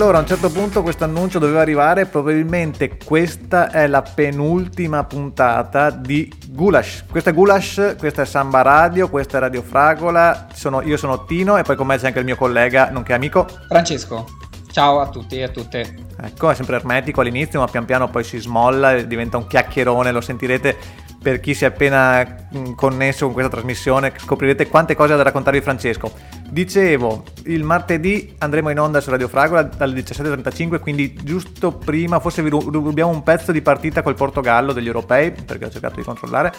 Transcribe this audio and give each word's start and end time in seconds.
Allora, 0.00 0.16
a 0.16 0.20
un 0.22 0.26
certo 0.26 0.48
punto 0.48 0.80
questo 0.80 1.04
annuncio 1.04 1.38
doveva 1.38 1.60
arrivare, 1.60 2.06
probabilmente 2.06 2.96
questa 3.04 3.70
è 3.70 3.86
la 3.86 4.00
penultima 4.00 5.04
puntata 5.04 5.90
di 5.90 6.32
Gulash. 6.48 7.04
Questa 7.10 7.28
è 7.28 7.34
Gulash, 7.34 7.96
questa 7.98 8.22
è 8.22 8.24
Samba 8.24 8.62
Radio, 8.62 9.10
questa 9.10 9.36
è 9.36 9.40
Radio 9.40 9.60
Fragola, 9.60 10.46
sono, 10.54 10.80
io 10.80 10.96
sono 10.96 11.26
Tino 11.26 11.58
e 11.58 11.64
poi 11.64 11.76
con 11.76 11.86
me 11.86 11.98
c'è 11.98 12.06
anche 12.06 12.18
il 12.18 12.24
mio 12.24 12.36
collega, 12.36 12.88
nonché 12.88 13.12
amico. 13.12 13.46
Francesco. 13.68 14.24
Ciao 14.72 15.00
a 15.00 15.08
tutti 15.10 15.36
e 15.36 15.42
a 15.42 15.48
tutte. 15.48 16.06
Ecco, 16.18 16.48
è 16.48 16.54
sempre 16.54 16.76
ermetico 16.76 17.20
all'inizio, 17.20 17.60
ma 17.60 17.66
pian 17.66 17.84
piano 17.84 18.08
poi 18.08 18.24
si 18.24 18.38
smolla 18.38 18.94
e 18.94 19.06
diventa 19.06 19.36
un 19.36 19.46
chiacchierone, 19.46 20.12
lo 20.12 20.22
sentirete 20.22 20.78
per 21.22 21.40
chi 21.40 21.52
si 21.52 21.64
è 21.64 21.66
appena 21.66 22.24
mm, 22.56 22.72
connesso 22.72 23.26
con 23.26 23.34
questa 23.34 23.52
trasmissione, 23.52 24.12
scoprirete 24.16 24.68
quante 24.68 24.94
cose 24.94 25.12
ha 25.12 25.16
da 25.16 25.24
raccontarvi 25.24 25.60
Francesco. 25.60 26.10
Dicevo, 26.50 27.22
il 27.44 27.62
martedì 27.62 28.34
andremo 28.38 28.70
in 28.70 28.80
onda 28.80 29.00
su 29.00 29.08
Radio 29.10 29.28
Fragola 29.28 29.62
dalle 29.62 30.00
17.35, 30.00 30.80
quindi 30.80 31.14
giusto 31.22 31.70
prima, 31.70 32.18
forse 32.18 32.42
vi 32.42 32.50
rubiamo 32.50 33.10
un 33.10 33.22
pezzo 33.22 33.52
di 33.52 33.62
partita 33.62 34.02
col 34.02 34.16
Portogallo 34.16 34.72
degli 34.72 34.88
europei, 34.88 35.30
perché 35.30 35.66
ho 35.66 35.70
cercato 35.70 35.96
di 35.96 36.02
controllare. 36.02 36.52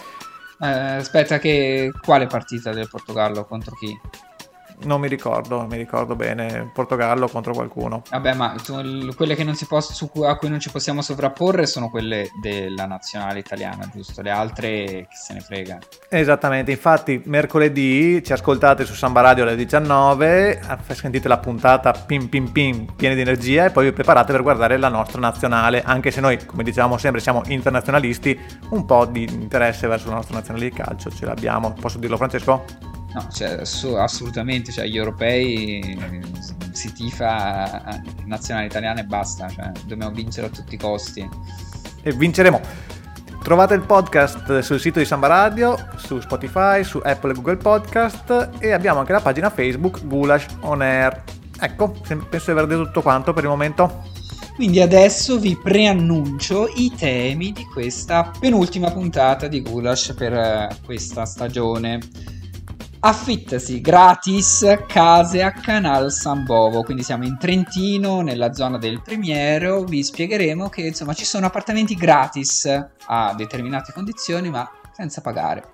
Eh, 0.62 0.68
aspetta, 0.68 1.40
che 1.40 1.92
quale 2.06 2.28
partita 2.28 2.72
del 2.72 2.88
Portogallo? 2.88 3.44
Contro 3.44 3.76
chi? 3.76 3.94
Non 4.84 5.00
mi 5.00 5.08
ricordo, 5.08 5.58
non 5.58 5.68
mi 5.68 5.78
ricordo 5.78 6.16
bene, 6.16 6.70
Portogallo 6.74 7.28
contro 7.28 7.54
qualcuno. 7.54 8.04
Vabbè, 8.10 8.34
ma 8.34 8.56
quelle 9.16 9.36
poss- 9.68 9.94
su, 9.94 10.10
a 10.24 10.38
cui 10.38 10.50
non 10.50 10.60
ci 10.60 10.72
possiamo 10.72 11.02
sovrapporre 11.02 11.66
sono 11.66 11.90
quelle 11.90 12.30
della 12.42 12.86
nazionale 12.86 13.40
italiana, 13.40 13.90
giusto? 13.94 14.22
Le 14.22 14.30
altre 14.30 15.08
chi 15.10 15.16
se 15.16 15.34
ne 15.34 15.40
frega. 15.42 15.80
Esattamente, 16.10 16.72
infatti 16.72 17.22
mercoledì 17.26 18.24
ci 18.24 18.34
ascoltate 18.34 18.86
su 18.86 18.94
Samba 18.94 19.22
Radio 19.22 19.44
alle 19.44 19.56
19, 19.56 20.62
sentite 21.12 21.28
la 21.28 21.40
puntata 21.40 21.92
pim 21.92 22.28
pim 22.28 22.52
pim, 22.52 22.94
piena 22.96 23.16
di 23.16 23.22
energia 23.22 23.66
e 23.66 23.72
poi 23.72 23.86
vi 23.86 23.92
preparate 23.92 24.32
per 24.32 24.42
guardare 24.42 24.78
la 24.78 24.90
nostra 24.90 25.20
nazionale, 25.20 25.82
anche 25.82 26.12
se 26.12 26.22
noi, 26.22 26.44
come 26.46 26.64
diciamo 26.64 26.98
sempre, 26.98 27.22
siamo 27.22 27.42
internazionalisti, 27.48 28.40
un 28.70 28.86
po' 28.86 29.06
di 29.06 29.24
interesse 29.24 29.88
verso 29.88 30.10
la 30.10 30.16
nostra 30.16 30.36
nazionale 30.36 30.70
di 30.70 30.76
calcio 30.76 31.10
ce 31.10 31.26
l'abbiamo. 31.26 31.74
Posso 31.74 31.98
dirlo 31.98 32.18
Francesco? 32.18 32.91
No, 33.14 33.28
cioè, 33.30 33.62
assolutamente, 33.98 34.72
cioè, 34.72 34.86
gli 34.86 34.98
europei 34.98 35.98
si 36.72 36.94
tifa 36.94 38.02
nazionale 38.26 38.68
italiana 38.68 39.02
e 39.02 39.04
basta, 39.04 39.50
cioè, 39.50 39.72
dobbiamo 39.86 40.14
vincere 40.14 40.48
a 40.48 40.50
tutti 40.50 40.76
i 40.76 40.78
costi. 40.78 41.28
E 42.04 42.12
vinceremo. 42.14 42.90
Trovate 43.44 43.74
il 43.74 43.82
podcast 43.82 44.60
sul 44.60 44.80
sito 44.80 45.00
di 45.00 45.06
Samba 45.06 45.28
Radio, 45.28 45.76
su 45.98 46.20
Spotify, 46.20 46.84
su 46.84 47.02
Apple 47.04 47.32
e 47.32 47.34
Google 47.34 47.58
Podcast 47.58 48.52
e 48.60 48.72
abbiamo 48.72 49.00
anche 49.00 49.12
la 49.12 49.20
pagina 49.20 49.50
Facebook 49.50 50.06
Gulash 50.06 50.46
On 50.62 50.82
Air. 50.82 51.24
Ecco, 51.60 51.90
penso 51.90 52.46
di 52.46 52.52
aver 52.52 52.68
detto 52.68 52.86
tutto 52.86 53.02
quanto 53.02 53.34
per 53.34 53.44
il 53.44 53.50
momento. 53.50 54.04
Quindi 54.56 54.80
adesso 54.80 55.40
vi 55.40 55.58
preannuncio 55.58 56.68
i 56.76 56.94
temi 56.96 57.52
di 57.52 57.66
questa 57.66 58.32
penultima 58.40 58.92
puntata 58.92 59.48
di 59.48 59.62
Gulash 59.62 60.14
per 60.16 60.34
eh, 60.34 60.70
questa 60.86 61.26
stagione 61.26 62.00
affittasi 63.04 63.82
gratis 63.82 64.64
case 64.88 65.42
a 65.42 65.52
Canal 65.52 66.12
San 66.12 66.46
Bovo, 66.46 66.84
quindi 66.84 67.02
siamo 67.02 67.26
in 67.26 67.36
Trentino, 67.40 68.22
nella 68.22 68.54
zona 68.54 68.78
del 68.78 69.02
Primiero, 69.02 69.84
vi 69.84 70.04
spiegheremo 70.04 70.70
che 70.70 70.82
insomma 70.82 71.14
ci 71.14 71.26
sono 71.26 71.48
appartamenti 71.48 71.96
gratis 71.96 72.66
a 73.06 73.34
determinate 73.36 73.92
condizioni 73.92 74.52
ma 74.52 74.70
senza 74.94 75.22
pagare. 75.22 75.74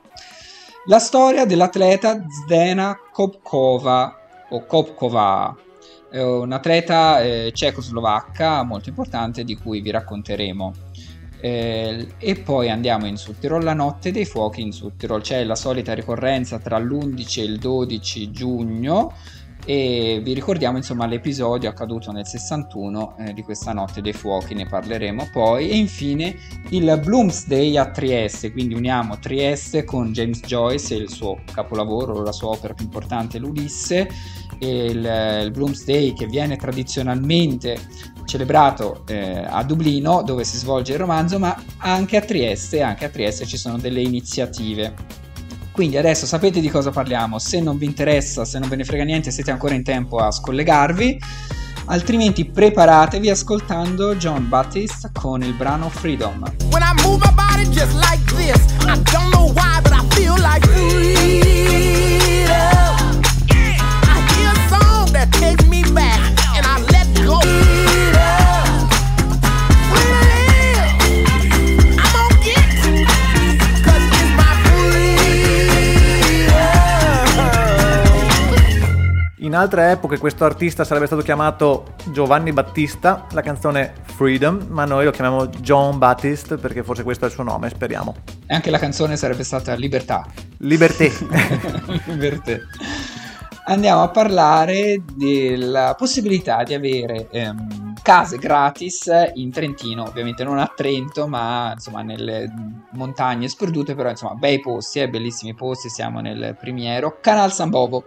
La 0.86 1.00
storia 1.00 1.46
dell'atleta 1.46 2.24
Zdena 2.30 2.98
Kopkova 3.12 4.20
o 4.50 4.66
Kopkova, 4.66 5.54
è 6.10 6.22
un'atleta 6.22 7.20
eh, 7.20 7.52
cecoslovacca 7.54 8.64
molto 8.64 8.88
importante 8.88 9.44
di 9.44 9.58
cui 9.58 9.82
vi 9.82 9.92
racconteremo. 9.92 10.74
Eh, 11.40 12.08
e 12.18 12.36
poi 12.36 12.70
andiamo 12.70 13.06
in 13.06 13.16
Sudtirol 13.16 13.64
la 13.64 13.74
notte 13.74 14.12
dei 14.12 14.26
fuochi 14.26 14.62
in 14.62 14.72
Sudtirol 14.72 15.22
c'è 15.22 15.44
la 15.44 15.54
solita 15.54 15.94
ricorrenza 15.94 16.58
tra 16.58 16.80
l'11 16.80 17.40
e 17.40 17.44
il 17.44 17.60
12 17.60 18.32
giugno 18.32 19.14
e 19.70 20.22
vi 20.24 20.34
ricordiamo 20.34 20.78
insomma 20.78 21.06
l'episodio 21.08 21.68
accaduto 21.68 22.14
nel 22.14 22.26
61 22.26 23.18
eh, 23.18 23.34
di 23.34 23.42
questa 23.42 23.74
notte 23.74 24.02
dei 24.02 24.14
fuochi 24.14 24.54
ne 24.54 24.66
parleremo 24.66 25.28
poi. 25.34 25.70
E 25.70 25.76
infine 25.76 26.38
il 26.70 27.02
Bloomsday 27.04 27.76
a 27.76 27.90
Trieste 27.90 28.54
quindi 28.54 28.76
uniamo 28.76 29.20
Trieste 29.20 29.84
con 29.84 30.14
James 30.14 30.40
Joyce 30.40 30.96
e 30.96 31.00
il 31.00 31.10
suo 31.10 31.42
capolavoro 31.54 32.24
la 32.24 32.32
sua 32.32 32.52
opera 32.52 32.74
più 32.74 32.86
importante 32.86 33.40
l'Ulisse. 33.40 34.08
Il, 34.60 35.42
il 35.44 35.52
Bloomsday 35.52 36.14
che 36.14 36.28
viene 36.28 36.56
tradizionalmente 36.56 37.78
celebrato 38.28 39.04
eh, 39.08 39.44
a 39.48 39.64
Dublino 39.64 40.22
dove 40.22 40.44
si 40.44 40.58
svolge 40.58 40.94
il 40.94 41.00
romanzo, 41.00 41.40
ma 41.40 41.60
anche 41.78 42.18
a 42.18 42.22
Trieste, 42.22 42.82
anche 42.82 43.06
a 43.06 43.10
Trieste 43.10 43.48
ci 43.48 43.58
sono 43.58 43.78
delle 43.78 44.02
iniziative. 44.02 44.94
Quindi 45.72 45.98
adesso 45.98 46.26
sapete 46.26 46.60
di 46.60 46.70
cosa 46.70 46.92
parliamo, 46.92 47.40
se 47.40 47.60
non 47.62 47.78
vi 47.78 47.86
interessa, 47.86 48.46
se 48.46 48.60
non 48.60 48.68
ve 48.68 48.76
ne 48.76 48.84
frega 48.84 49.04
niente, 49.04 49.32
siete 49.32 49.52
ancora 49.52 49.76
in 49.76 49.84
tempo 49.84 50.18
a 50.18 50.32
scollegarvi, 50.32 51.20
altrimenti 51.86 52.46
preparatevi 52.46 53.30
ascoltando 53.30 54.16
John 54.16 54.50
Baptist 54.50 55.12
con 55.14 55.44
il 55.44 55.54
brano 55.54 55.90
Freedom. 55.90 56.42
When 56.72 56.82
I 56.82 56.94
move 57.04 57.24
my 57.24 57.34
body 57.34 57.70
just 57.70 57.94
like 57.94 58.24
this, 58.36 58.58
I 58.82 59.00
don't 59.12 59.30
know 59.32 59.52
why, 59.54 59.80
but 59.82 59.94
I 59.94 60.04
feel 60.16 60.36
like 60.40 60.66
freedom. 60.68 60.87
Altre 79.58 79.92
epoche 79.92 80.18
questo 80.18 80.46
artista 80.46 80.84
sarebbe 80.84 81.08
stato 81.08 81.22
chiamato 81.22 81.96
Giovanni 82.12 82.54
Battista, 82.54 83.26
la 83.32 83.42
canzone 83.42 83.94
Freedom, 84.04 84.68
ma 84.70 84.86
noi 84.86 85.06
lo 85.06 85.12
chiamiamo 85.12 85.48
John 85.48 85.98
Baptiste 85.98 86.58
perché 86.58 86.84
forse 86.84 87.04
questo 87.04 87.26
è 87.26 87.28
il 87.28 87.34
suo 87.34 87.44
nome, 87.44 87.70
speriamo. 87.70 88.16
E 88.46 88.54
anche 88.54 88.70
la 88.70 88.78
canzone 88.78 89.18
sarebbe 89.18 89.44
stata 89.44 89.74
Libertà. 89.74 90.26
Liberté. 90.60 91.12
Liberté. 92.06 92.62
Andiamo 93.66 94.04
a 94.04 94.10
parlare 94.10 95.04
della 95.14 95.94
possibilità 95.98 96.64
di 96.64 96.74
avere 96.74 97.28
ehm, 97.30 97.96
case 98.02 98.38
gratis 98.38 99.12
in 99.34 99.52
Trentino, 99.52 100.04
ovviamente 100.04 100.46
non 100.46 100.58
a 100.58 100.72
Trento, 100.74 101.28
ma 101.28 101.72
insomma 101.74 102.02
nelle 102.02 102.50
montagne 102.94 103.50
sperdute, 103.50 103.96
però 103.96 104.10
insomma 104.10 104.36
bei 104.36 104.62
posti, 104.62 105.00
eh, 105.00 105.10
bellissimi 105.10 105.54
posti, 105.54 105.90
siamo 105.90 106.22
nel 106.22 106.56
Primiero, 106.58 107.18
Canal 107.20 107.52
San 107.52 107.70
Bovo. 107.70 108.06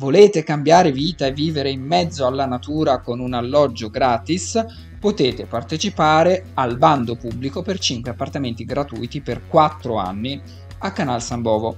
Volete 0.00 0.42
cambiare 0.42 0.92
vita 0.92 1.26
e 1.26 1.32
vivere 1.34 1.68
in 1.68 1.82
mezzo 1.82 2.24
alla 2.24 2.46
natura 2.46 3.00
con 3.00 3.20
un 3.20 3.34
alloggio 3.34 3.90
gratis? 3.90 4.64
Potete 4.98 5.44
partecipare 5.44 6.46
al 6.54 6.78
bando 6.78 7.16
pubblico 7.16 7.60
per 7.60 7.78
5 7.78 8.10
appartamenti 8.10 8.64
gratuiti 8.64 9.20
per 9.20 9.46
4 9.46 9.96
anni 9.96 10.40
a 10.78 10.92
Canal 10.92 11.20
San 11.20 11.42
Bovo, 11.42 11.76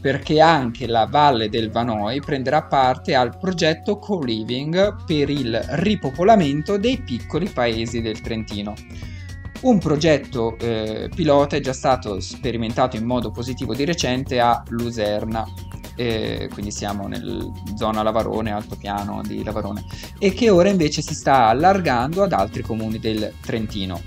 perché 0.00 0.40
anche 0.40 0.86
la 0.86 1.04
Valle 1.04 1.50
del 1.50 1.70
Vanoi 1.70 2.22
prenderà 2.22 2.62
parte 2.62 3.14
al 3.14 3.36
progetto 3.36 3.98
Co-Living 3.98 5.04
per 5.04 5.28
il 5.28 5.62
ripopolamento 5.72 6.78
dei 6.78 7.02
piccoli 7.02 7.50
paesi 7.50 8.00
del 8.00 8.22
Trentino. 8.22 8.72
Un 9.60 9.78
progetto 9.78 10.56
eh, 10.58 11.10
pilota 11.14 11.56
è 11.56 11.60
già 11.60 11.74
stato 11.74 12.18
sperimentato 12.18 12.96
in 12.96 13.04
modo 13.04 13.30
positivo 13.30 13.74
di 13.74 13.84
recente 13.84 14.40
a 14.40 14.62
Luserna, 14.70 15.44
eh, 15.94 16.48
quindi 16.52 16.70
siamo 16.70 17.06
nel 17.06 17.50
zona 17.76 18.02
Lavarone, 18.02 18.50
altopiano 18.50 19.22
di 19.22 19.42
Lavarone, 19.42 19.84
e 20.18 20.32
che 20.32 20.50
ora 20.50 20.68
invece 20.68 21.02
si 21.02 21.14
sta 21.14 21.46
allargando 21.46 22.22
ad 22.22 22.32
altri 22.32 22.62
comuni 22.62 22.98
del 22.98 23.32
Trentino. 23.40 24.00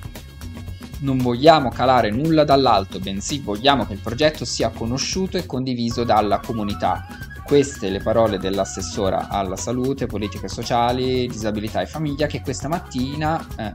Non 0.99 1.17
vogliamo 1.17 1.69
calare 1.69 2.09
nulla 2.09 2.43
dall'alto, 2.43 2.99
bensì 2.99 3.39
vogliamo 3.39 3.85
che 3.85 3.93
il 3.93 3.99
progetto 3.99 4.45
sia 4.45 4.69
conosciuto 4.69 5.37
e 5.37 5.45
condiviso 5.45 6.03
dalla 6.03 6.39
comunità. 6.39 7.05
Queste 7.43 7.89
le 7.89 7.99
parole 7.99 8.39
dell'assessora 8.39 9.27
alla 9.27 9.55
salute, 9.55 10.07
politiche 10.07 10.47
sociali, 10.47 11.27
disabilità 11.27 11.81
e 11.81 11.85
famiglia 11.85 12.25
che 12.25 12.41
questa 12.41 12.67
mattina 12.67 13.45
eh, 13.57 13.73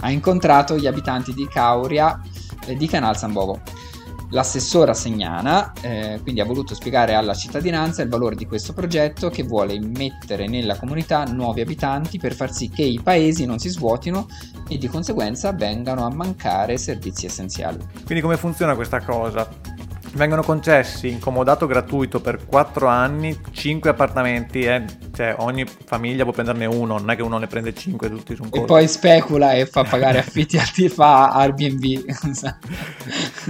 ha 0.00 0.10
incontrato 0.10 0.76
gli 0.76 0.86
abitanti 0.86 1.32
di 1.32 1.48
Cauria 1.48 2.20
eh, 2.66 2.76
di 2.76 2.86
Canal 2.86 3.16
San 3.16 3.32
Bovo. 3.32 3.60
L'assessora 4.30 4.92
Segnana 4.92 5.72
eh, 5.80 6.18
quindi 6.22 6.40
ha 6.40 6.44
voluto 6.44 6.74
spiegare 6.74 7.14
alla 7.14 7.34
cittadinanza 7.34 8.02
il 8.02 8.08
valore 8.08 8.34
di 8.34 8.46
questo 8.46 8.72
progetto 8.72 9.30
che 9.30 9.44
vuole 9.44 9.74
immettere 9.74 10.48
nella 10.48 10.76
comunità 10.76 11.24
nuovi 11.24 11.60
abitanti 11.60 12.18
per 12.18 12.34
far 12.34 12.52
sì 12.52 12.68
che 12.68 12.82
i 12.82 13.00
paesi 13.00 13.46
non 13.46 13.58
si 13.58 13.68
svuotino 13.68 14.26
e 14.68 14.78
di 14.78 14.88
conseguenza 14.88 15.52
vengano 15.52 16.04
a 16.04 16.12
mancare 16.12 16.76
servizi 16.76 17.26
essenziali. 17.26 17.78
Quindi 18.04 18.20
come 18.20 18.36
funziona 18.36 18.74
questa 18.74 19.00
cosa? 19.00 19.48
vengono 20.16 20.42
concessi 20.42 21.10
in 21.10 21.18
comodato 21.18 21.66
gratuito 21.66 22.20
per 22.20 22.46
4 22.46 22.86
anni 22.86 23.38
5 23.50 23.90
appartamenti, 23.90 24.60
eh? 24.62 24.84
Cioè 25.16 25.34
ogni 25.38 25.64
famiglia 25.64 26.24
può 26.24 26.32
prenderne 26.32 26.66
uno, 26.66 26.98
non 26.98 27.10
è 27.10 27.16
che 27.16 27.22
uno 27.22 27.38
ne 27.38 27.46
prende 27.46 27.72
5 27.72 28.10
tutti 28.10 28.36
su 28.36 28.42
un 28.42 28.50
colpo. 28.50 28.66
E 28.66 28.68
poi 28.68 28.86
specula 28.86 29.54
e 29.54 29.64
fa 29.64 29.82
pagare 29.88 30.18
affitti 30.18 30.58
alti, 30.58 30.90
fa 30.90 31.30
Airbnb. 31.30 32.04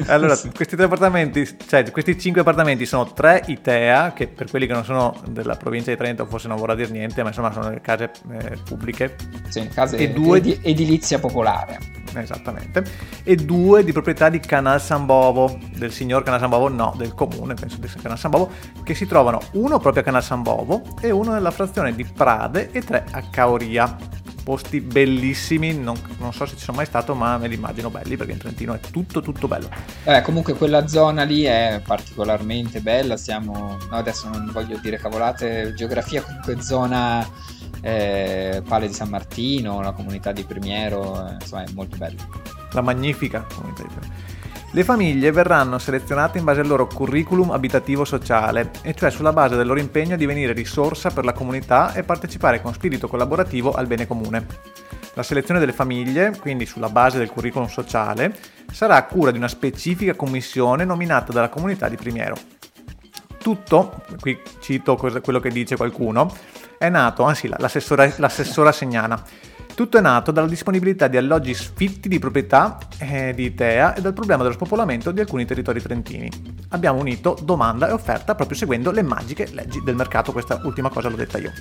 allora, 0.06 0.38
questi 0.54 0.76
tre 0.76 0.84
appartamenti, 0.84 1.56
cioè 1.66 1.90
questi 1.90 2.16
5 2.16 2.42
appartamenti 2.42 2.86
sono 2.86 3.12
3 3.12 3.46
ITEA, 3.48 4.12
che 4.12 4.28
per 4.28 4.48
quelli 4.48 4.68
che 4.68 4.74
non 4.74 4.84
sono 4.84 5.20
della 5.26 5.56
provincia 5.56 5.90
di 5.90 5.96
Trento 5.96 6.24
forse 6.26 6.46
non 6.46 6.56
vorrà 6.56 6.76
dire 6.76 6.90
niente, 6.90 7.22
ma 7.22 7.30
insomma 7.30 7.50
sono 7.50 7.68
le 7.68 7.80
case 7.80 8.12
eh, 8.30 8.58
pubbliche. 8.64 9.16
Sì, 9.48 9.66
case 9.66 9.96
e 9.96 10.10
due 10.10 10.40
di 10.40 10.56
edilizia 10.62 11.18
popolare. 11.18 11.96
Esattamente. 12.14 12.82
E 13.24 13.36
due 13.36 13.84
di 13.84 13.92
proprietà 13.92 14.28
di 14.28 14.40
Canal 14.40 14.80
San 14.80 15.04
Bovo, 15.04 15.58
del 15.74 15.92
signor 15.92 16.22
Canal 16.22 16.40
San 16.40 16.48
Bovo, 16.48 16.68
no, 16.68 16.94
del 16.96 17.14
comune, 17.14 17.54
penso 17.54 17.76
di 17.78 17.88
Canal 18.00 18.18
San 18.18 18.30
Bovo, 18.30 18.50
che 18.82 18.94
si 18.94 19.06
trovano 19.06 19.40
uno 19.52 19.78
proprio 19.78 20.02
a 20.02 20.04
Canal 20.04 20.22
San 20.22 20.42
Bovo 20.42 20.82
e 21.00 21.10
uno 21.10 21.32
nella 21.32 21.50
frazione 21.56 21.94
di 21.94 22.04
Prade 22.04 22.70
e 22.70 22.82
tre 22.82 23.06
a 23.10 23.22
Caoria. 23.30 23.96
Posti 24.44 24.80
bellissimi, 24.80 25.74
non, 25.76 25.98
non, 26.18 26.32
so 26.32 26.46
se 26.46 26.54
ci 26.54 26.62
sono 26.62 26.76
mai 26.76 26.86
stato, 26.86 27.16
ma 27.16 27.36
me 27.36 27.48
li 27.48 27.56
immagino 27.56 27.90
belli 27.90 28.16
perché 28.16 28.32
in 28.32 28.38
Trentino 28.38 28.74
è 28.74 28.78
tutto 28.78 29.20
tutto 29.20 29.48
bello. 29.48 29.68
Eh, 30.04 30.22
comunque 30.22 30.52
quella 30.52 30.86
zona 30.86 31.24
lì 31.24 31.42
è 31.42 31.80
particolarmente 31.84 32.80
bella, 32.80 33.16
siamo, 33.16 33.76
no, 33.90 33.96
adesso 33.96 34.28
non 34.28 34.48
voglio 34.52 34.78
dire 34.80 34.98
cavolate, 34.98 35.74
geografia 35.74 36.22
comunque 36.22 36.60
zona 36.62 37.26
eh, 37.80 38.62
Pale 38.68 38.86
di 38.86 38.92
San 38.92 39.08
Martino, 39.08 39.80
la 39.80 39.92
comunità 39.92 40.30
di 40.30 40.44
Primiero, 40.44 41.26
eh, 41.26 41.32
insomma 41.40 41.64
è 41.64 41.72
molto 41.72 41.96
bella. 41.96 42.22
La 42.70 42.82
magnifica 42.82 43.44
comunità 43.52 43.82
di 43.82 43.88
Primiero. 43.88 44.35
Le 44.76 44.84
famiglie 44.84 45.30
verranno 45.30 45.78
selezionate 45.78 46.36
in 46.36 46.44
base 46.44 46.60
al 46.60 46.66
loro 46.66 46.86
curriculum 46.86 47.50
abitativo 47.50 48.04
sociale, 48.04 48.72
e 48.82 48.92
cioè 48.92 49.10
sulla 49.10 49.32
base 49.32 49.56
del 49.56 49.66
loro 49.66 49.80
impegno 49.80 50.12
a 50.12 50.18
divenire 50.18 50.52
risorsa 50.52 51.08
per 51.08 51.24
la 51.24 51.32
comunità 51.32 51.94
e 51.94 52.02
partecipare 52.02 52.60
con 52.60 52.74
spirito 52.74 53.08
collaborativo 53.08 53.72
al 53.72 53.86
bene 53.86 54.06
comune. 54.06 54.46
La 55.14 55.22
selezione 55.22 55.60
delle 55.60 55.72
famiglie, 55.72 56.36
quindi 56.38 56.66
sulla 56.66 56.90
base 56.90 57.16
del 57.16 57.30
curriculum 57.30 57.68
sociale, 57.68 58.36
sarà 58.70 58.96
a 58.96 59.06
cura 59.06 59.30
di 59.30 59.38
una 59.38 59.48
specifica 59.48 60.12
commissione 60.12 60.84
nominata 60.84 61.32
dalla 61.32 61.48
comunità 61.48 61.88
di 61.88 61.96
Primiero. 61.96 62.36
Tutto, 63.38 64.02
qui 64.20 64.38
cito 64.60 64.96
quello 64.96 65.40
che 65.40 65.48
dice 65.48 65.76
qualcuno, 65.76 66.30
è 66.76 66.90
nato, 66.90 67.22
anzi 67.22 67.48
l'assessora, 67.48 68.12
l'assessora 68.16 68.72
Segnana, 68.72 69.22
tutto 69.76 69.98
è 69.98 70.00
nato 70.00 70.32
dalla 70.32 70.48
disponibilità 70.48 71.06
di 71.06 71.18
alloggi 71.18 71.52
sfitti 71.52 72.08
di 72.08 72.18
proprietà 72.18 72.78
eh, 72.96 73.34
di 73.34 73.44
ITEA 73.44 73.94
e 73.94 74.00
dal 74.00 74.14
problema 74.14 74.42
dello 74.42 74.54
spopolamento 74.54 75.10
di 75.10 75.20
alcuni 75.20 75.44
territori 75.44 75.82
trentini. 75.82 76.30
Abbiamo 76.70 76.98
unito 76.98 77.36
domanda 77.42 77.86
e 77.86 77.92
offerta 77.92 78.34
proprio 78.34 78.56
seguendo 78.56 78.90
le 78.90 79.02
magiche 79.02 79.50
leggi 79.52 79.82
del 79.84 79.94
mercato, 79.94 80.32
questa 80.32 80.62
ultima 80.64 80.88
cosa 80.88 81.10
l'ho 81.10 81.16
detta 81.16 81.36
io. 81.36 81.52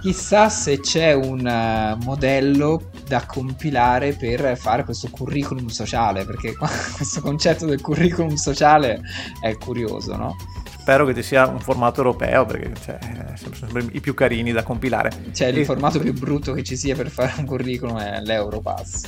Chissà 0.00 0.48
se 0.48 0.80
c'è 0.80 1.12
un 1.12 1.40
uh, 1.40 2.02
modello 2.02 2.90
da 3.06 3.26
compilare 3.26 4.14
per 4.14 4.56
fare 4.56 4.82
questo 4.82 5.10
curriculum 5.10 5.66
sociale, 5.66 6.24
perché 6.24 6.54
questo 6.56 7.20
concetto 7.20 7.66
del 7.66 7.82
curriculum 7.82 8.36
sociale 8.36 9.02
è 9.42 9.54
curioso, 9.58 10.16
no? 10.16 10.36
Spero 10.80 11.04
che 11.04 11.14
ci 11.14 11.22
sia 11.22 11.46
un 11.46 11.60
formato 11.60 11.98
europeo 12.00 12.46
perché 12.46 12.72
cioè, 12.82 12.98
sono 13.34 13.54
sempre 13.54 13.86
i 13.92 14.00
più 14.00 14.14
carini 14.14 14.50
da 14.50 14.62
compilare. 14.62 15.10
Cioè, 15.32 15.48
il 15.48 15.64
formato 15.64 15.98
più 15.98 16.12
brutto 16.14 16.52
che 16.52 16.62
ci 16.62 16.76
sia 16.76 16.96
per 16.96 17.10
fare 17.10 17.34
un 17.36 17.44
curriculum 17.44 17.98
è 17.98 18.20
l'Europass. 18.22 19.02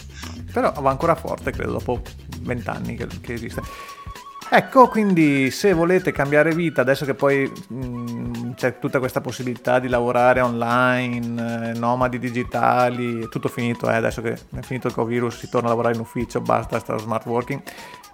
Però 0.53 0.71
va 0.73 0.91
ancora 0.91 1.15
forte, 1.15 1.51
credo, 1.51 1.73
dopo 1.73 2.03
vent'anni 2.41 2.97
che, 2.97 3.07
che 3.21 3.33
esiste. 3.33 3.63
Ecco, 4.55 4.87
quindi 4.89 5.51
se 5.51 5.73
volete 5.73 6.13
cambiare 6.13 6.53
vita, 6.53 6.83
adesso 6.83 7.07
che 7.07 7.15
poi 7.15 7.51
mh, 7.69 7.75
mm, 7.75 8.53
c'è 8.53 8.79
tutta 8.79 8.99
questa 8.99 9.23
possibilità 9.23 9.79
di 9.79 9.89
lavorare 9.89 10.43
online, 10.43 11.71
eh, 11.71 11.79
nomadi 11.79 12.19
digitali, 12.19 13.23
è 13.23 13.29
tutto 13.31 13.49
finito, 13.49 13.89
eh, 13.89 13.95
adesso 13.95 14.21
che 14.21 14.33
è 14.35 14.61
finito 14.61 14.89
il 14.89 14.93
Covid, 14.93 15.29
si 15.29 15.49
torna 15.49 15.69
a 15.69 15.71
lavorare 15.71 15.95
in 15.95 16.03
ufficio, 16.03 16.43
basta 16.43 16.79
stare 16.81 16.99
smart 16.99 17.25
working. 17.25 17.63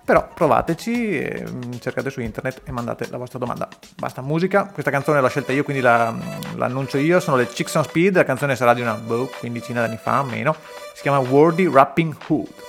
Però 0.05 0.29
provateci, 0.32 1.29
mm, 1.50 1.73
cercate 1.81 2.08
su 2.08 2.20
internet 2.20 2.61
e 2.64 2.70
mandate 2.70 3.08
la 3.11 3.17
vostra 3.17 3.40
domanda. 3.40 3.69
Basta, 3.96 4.23
musica, 4.23 4.70
questa 4.73 4.93
canzone 4.93 5.20
l'ho 5.20 5.29
scelta 5.29 5.50
io, 5.50 5.64
quindi 5.64 5.82
la, 5.82 6.14
l'annuncio 6.55 6.99
io, 6.99 7.19
sono 7.19 7.37
le 7.37 7.49
Chicks 7.49 7.75
on 7.75 7.82
Speed, 7.82 8.14
la 8.14 8.25
canzone 8.25 8.55
sarà 8.55 8.75
di 8.75 8.81
una 8.81 8.94
boh, 8.94 9.29
quindicina 9.40 9.81
d'anni 9.81 9.99
fa, 10.00 10.23
meno, 10.23 10.55
si 10.94 11.02
chiama 11.02 11.19
Wordy 11.19 11.69
Rapping 11.69 12.17
Hood. 12.29 12.67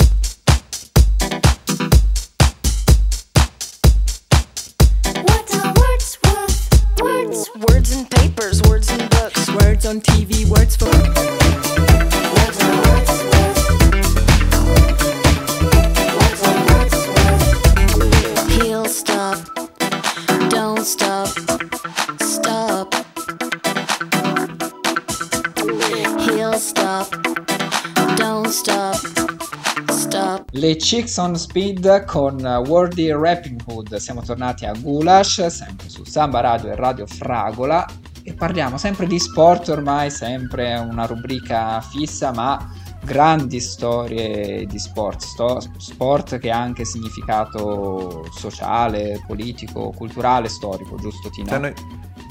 Le 30.69 30.75
Chicks 30.75 31.17
on 31.17 31.35
Speed 31.35 32.05
con 32.05 32.39
Wordy 32.45 33.11
Rapping 33.11 33.59
Hood. 33.65 33.95
Siamo 33.95 34.21
tornati 34.21 34.67
a 34.67 34.73
Gulash, 34.73 35.47
sempre 35.47 35.89
su 35.89 36.03
Samba 36.03 36.41
Radio 36.41 36.69
e 36.69 36.75
Radio 36.75 37.07
Fragola 37.07 37.83
e 38.21 38.33
parliamo 38.33 38.77
sempre 38.77 39.07
di 39.07 39.17
sport 39.17 39.69
ormai, 39.69 40.11
sempre 40.11 40.77
una 40.77 41.07
rubrica 41.07 41.81
fissa, 41.81 42.31
ma 42.31 42.71
grandi 43.03 43.59
storie 43.59 44.67
di 44.67 44.77
sport, 44.77 45.23
Sto- 45.23 45.59
sport 45.77 46.37
che 46.37 46.51
ha 46.51 46.59
anche 46.59 46.85
significato 46.85 48.29
sociale, 48.31 49.23
politico, 49.25 49.89
culturale, 49.89 50.49
storico, 50.49 50.97
giusto 50.97 51.31
Tino? 51.31 51.47
Cioè 51.47 51.57
noi 51.57 51.73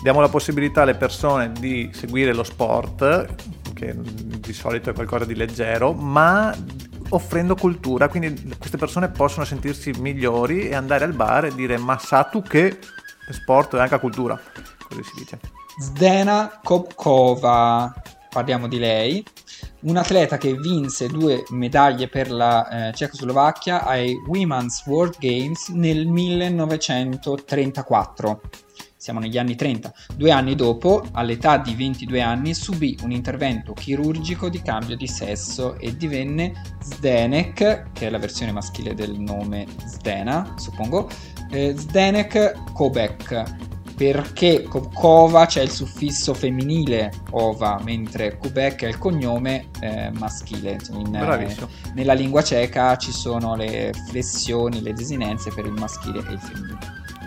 diamo 0.00 0.20
la 0.20 0.28
possibilità 0.28 0.82
alle 0.82 0.94
persone 0.94 1.50
di 1.58 1.90
seguire 1.92 2.32
lo 2.32 2.44
sport, 2.44 3.34
che 3.74 3.96
di 3.96 4.52
solito 4.52 4.90
è 4.90 4.92
qualcosa 4.92 5.24
di 5.24 5.34
leggero, 5.34 5.92
ma 5.92 6.54
offrendo 7.10 7.54
cultura, 7.54 8.08
quindi 8.08 8.56
queste 8.58 8.76
persone 8.76 9.08
possono 9.08 9.44
sentirsi 9.44 9.92
migliori 9.98 10.68
e 10.68 10.74
andare 10.74 11.04
al 11.04 11.14
bar 11.14 11.46
e 11.46 11.54
dire 11.54 11.78
ma 11.78 11.98
sa 11.98 12.24
tu 12.24 12.42
che 12.42 12.78
sport 13.30 13.76
è 13.76 13.80
anche 13.80 13.98
cultura, 13.98 14.38
così 14.88 15.02
si 15.02 15.12
dice. 15.16 15.38
Zdena 15.80 16.60
Kopkova, 16.62 17.92
parliamo 18.30 18.66
di 18.66 18.78
lei, 18.78 19.24
un 19.80 19.96
atleta 19.96 20.38
che 20.38 20.54
vinse 20.54 21.06
due 21.06 21.44
medaglie 21.50 22.08
per 22.08 22.30
la 22.30 22.88
eh, 22.88 22.92
Cecoslovacchia 22.92 23.84
ai 23.84 24.14
Women's 24.26 24.84
World 24.86 25.16
Games 25.18 25.68
nel 25.68 26.06
1934 26.06 28.40
siamo 29.08 29.20
negli 29.20 29.38
anni 29.38 29.54
30. 29.54 29.90
Due 30.16 30.30
anni 30.30 30.54
dopo, 30.54 31.02
all'età 31.12 31.56
di 31.56 31.74
22 31.74 32.20
anni, 32.20 32.52
subì 32.52 32.94
un 33.02 33.10
intervento 33.10 33.72
chirurgico 33.72 34.50
di 34.50 34.60
cambio 34.60 34.96
di 34.96 35.06
sesso 35.06 35.78
e 35.78 35.96
divenne 35.96 36.52
Zdenek, 36.78 37.92
che 37.92 38.06
è 38.06 38.10
la 38.10 38.18
versione 38.18 38.52
maschile 38.52 38.92
del 38.92 39.18
nome 39.18 39.66
Zdena, 39.86 40.56
suppongo, 40.58 41.08
eh, 41.50 41.74
Zdenek 41.74 42.72
Kobek. 42.74 43.66
Perché 43.96 44.62
Kova 44.62 45.46
c'è 45.46 45.62
il 45.62 45.70
suffisso 45.70 46.32
femminile 46.32 47.10
ova, 47.30 47.80
mentre 47.82 48.36
Kubek 48.36 48.84
è 48.84 48.86
il 48.86 48.98
cognome 48.98 49.70
eh, 49.80 50.10
maschile. 50.12 50.78
In, 50.92 51.16
eh, 51.16 51.56
nella 51.94 52.12
lingua 52.12 52.44
ceca 52.44 52.94
ci 52.96 53.10
sono 53.10 53.56
le 53.56 53.92
flessioni, 54.08 54.82
le 54.82 54.92
desinenze 54.92 55.50
per 55.50 55.64
il 55.64 55.72
maschile 55.72 56.18
e 56.28 56.32
il 56.32 56.38
femminile. 56.38 56.78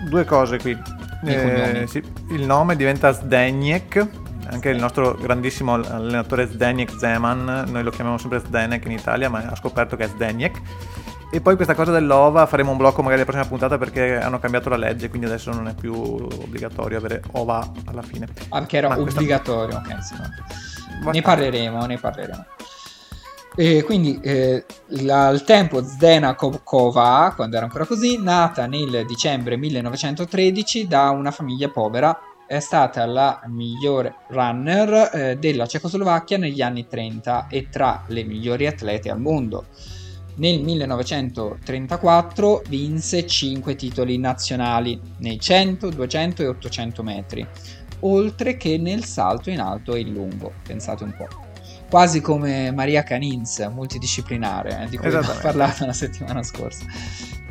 Due 0.08 0.24
cose 0.24 0.58
qui 0.60 0.78
eh, 1.24 1.86
sì, 1.88 2.04
il 2.32 2.46
nome 2.46 2.76
diventa 2.76 3.12
Zdeniek, 3.14 4.08
anche 4.50 4.70
il 4.70 4.80
nostro 4.80 5.14
grandissimo 5.16 5.74
allenatore 5.76 6.48
Zdeniek 6.48 6.92
Zeman, 6.98 7.66
noi 7.70 7.84
lo 7.84 7.90
chiamiamo 7.92 8.18
sempre 8.18 8.40
Zdenek 8.40 8.86
in 8.86 8.92
Italia, 8.92 9.30
ma 9.30 9.40
ha 9.40 9.56
scoperto 9.56 9.96
che 9.96 10.06
è 10.06 10.08
Zdeniek. 10.08 10.62
E 11.34 11.40
poi 11.40 11.56
questa 11.56 11.76
cosa 11.76 11.92
dell'ova 11.92 12.46
faremo 12.46 12.72
un 12.72 12.78
blocco 12.78 13.02
magari 13.02 13.20
la 13.20 13.26
prossima 13.26 13.48
puntata 13.48 13.78
perché 13.78 14.20
hanno 14.20 14.38
cambiato 14.40 14.68
la 14.68 14.76
legge, 14.76 15.08
quindi 15.08 15.28
adesso 15.28 15.50
non 15.54 15.70
è 15.70 15.74
più 15.74 15.94
obbligatorio 15.94 16.98
avere 16.98 17.22
ova 17.34 17.66
alla 17.86 18.02
fine. 18.02 18.28
Perché 18.50 18.78
era 18.78 18.90
Ma 18.90 18.96
questa- 18.96 19.20
obbligatorio, 19.20 19.78
ok. 19.78 20.04
sì. 20.04 20.16
Ne 21.10 21.22
parleremo, 21.22 21.86
ne 21.86 21.98
parleremo. 21.98 22.46
E 23.54 23.84
quindi 23.84 24.18
eh, 24.22 24.64
la- 25.04 25.28
al 25.28 25.44
tempo 25.44 25.84
Zdena 25.84 26.36
Kopkova, 26.36 27.34
quando 27.36 27.58
era 27.58 27.66
ancora 27.66 27.86
così, 27.86 28.18
nata 28.22 28.66
nel 28.66 29.06
dicembre 29.06 29.58
1913 29.58 30.88
da 30.88 31.10
una 31.10 31.32
famiglia 31.32 31.70
povera, 31.70 32.18
è 32.48 32.60
stata 32.60 33.06
la 33.06 33.42
migliore 33.48 34.16
runner 34.30 35.10
eh, 35.14 35.38
della 35.38 35.66
Cecoslovacchia 35.66 36.38
negli 36.38 36.62
anni 36.62 36.88
30 36.88 37.48
e 37.50 37.68
tra 37.70 38.04
le 38.08 38.24
migliori 38.24 38.68
atlete 38.68 39.10
al 39.10 39.20
mondo. 39.20 39.66
Nel 40.36 40.62
1934 40.62 42.64
vinse 42.70 43.28
5 43.28 43.76
titoli 43.76 44.18
nazionali 44.18 45.00
nei 45.18 45.40
100, 45.40 45.90
200 45.90 46.42
e 46.42 46.48
800 46.48 47.04
metri, 47.04 47.46
oltre 48.00 48.56
che 48.56 48.78
nel 48.78 49.04
salto 49.04 49.50
in 49.50 49.60
alto 49.60 49.94
e 49.94 50.00
in 50.00 50.14
lungo. 50.14 50.54
Pensate 50.66 51.04
un 51.04 51.14
po'. 51.18 51.50
Quasi 51.92 52.22
come 52.22 52.72
Maria 52.72 53.04
Canins, 53.04 53.60
multidisciplinare, 53.70 54.84
eh, 54.84 54.88
di 54.88 54.96
cui 54.96 55.08
abbiamo 55.08 55.34
parlato 55.44 55.86
la 55.86 55.92
settimana 55.92 56.42
scorsa. 56.42 56.86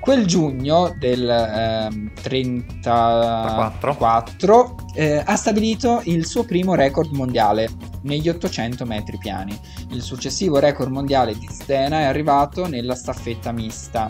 Quel 0.00 0.24
giugno 0.24 0.96
del 0.98 1.28
ehm, 1.28 2.12
34 2.22 4.74
eh, 4.94 5.22
ha 5.22 5.36
stabilito 5.36 6.00
il 6.04 6.24
suo 6.24 6.44
primo 6.44 6.74
record 6.74 7.12
mondiale 7.12 7.68
negli 8.04 8.30
800 8.30 8.86
metri 8.86 9.18
piani. 9.18 9.54
Il 9.90 10.00
successivo 10.00 10.58
record 10.58 10.90
mondiale 10.90 11.36
di 11.36 11.46
Zdena 11.46 11.98
è 11.98 12.04
arrivato 12.04 12.66
nella 12.66 12.94
staffetta 12.94 13.52
mista. 13.52 14.08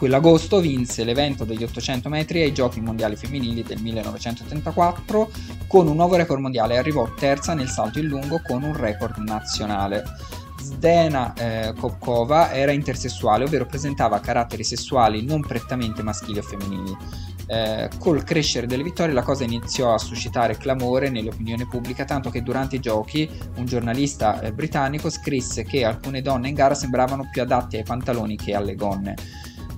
Quell'agosto 0.00 0.60
vinse 0.60 1.04
l'evento 1.04 1.44
degli 1.44 1.62
800 1.62 2.08
metri 2.08 2.40
ai 2.40 2.54
Giochi 2.54 2.80
mondiali 2.80 3.16
femminili 3.16 3.62
del 3.62 3.82
1934 3.82 5.30
con 5.66 5.88
un 5.88 5.96
nuovo 5.96 6.16
record 6.16 6.40
mondiale 6.40 6.72
e 6.72 6.78
arrivò 6.78 7.12
terza 7.12 7.52
nel 7.52 7.68
salto 7.68 7.98
in 7.98 8.06
lungo 8.06 8.40
con 8.42 8.62
un 8.62 8.74
record 8.74 9.18
nazionale. 9.18 10.04
Zdena 10.58 11.34
eh, 11.34 11.74
Kopkova 11.78 12.50
era 12.50 12.72
intersessuale, 12.72 13.44
ovvero 13.44 13.66
presentava 13.66 14.20
caratteri 14.20 14.64
sessuali 14.64 15.22
non 15.22 15.42
prettamente 15.42 16.02
maschili 16.02 16.38
o 16.38 16.42
femminili. 16.42 16.96
Eh, 17.46 17.90
col 17.98 18.24
crescere 18.24 18.66
delle 18.66 18.82
vittorie 18.82 19.12
la 19.12 19.22
cosa 19.22 19.44
iniziò 19.44 19.92
a 19.92 19.98
suscitare 19.98 20.56
clamore 20.56 21.10
nell'opinione 21.10 21.66
pubblica, 21.66 22.06
tanto 22.06 22.30
che 22.30 22.40
durante 22.40 22.76
i 22.76 22.80
giochi 22.80 23.28
un 23.56 23.66
giornalista 23.66 24.40
eh, 24.40 24.50
britannico 24.54 25.10
scrisse 25.10 25.64
che 25.64 25.84
alcune 25.84 26.22
donne 26.22 26.48
in 26.48 26.54
gara 26.54 26.74
sembravano 26.74 27.28
più 27.30 27.42
adatte 27.42 27.76
ai 27.76 27.82
pantaloni 27.82 28.36
che 28.36 28.54
alle 28.54 28.74
gonne. 28.74 29.14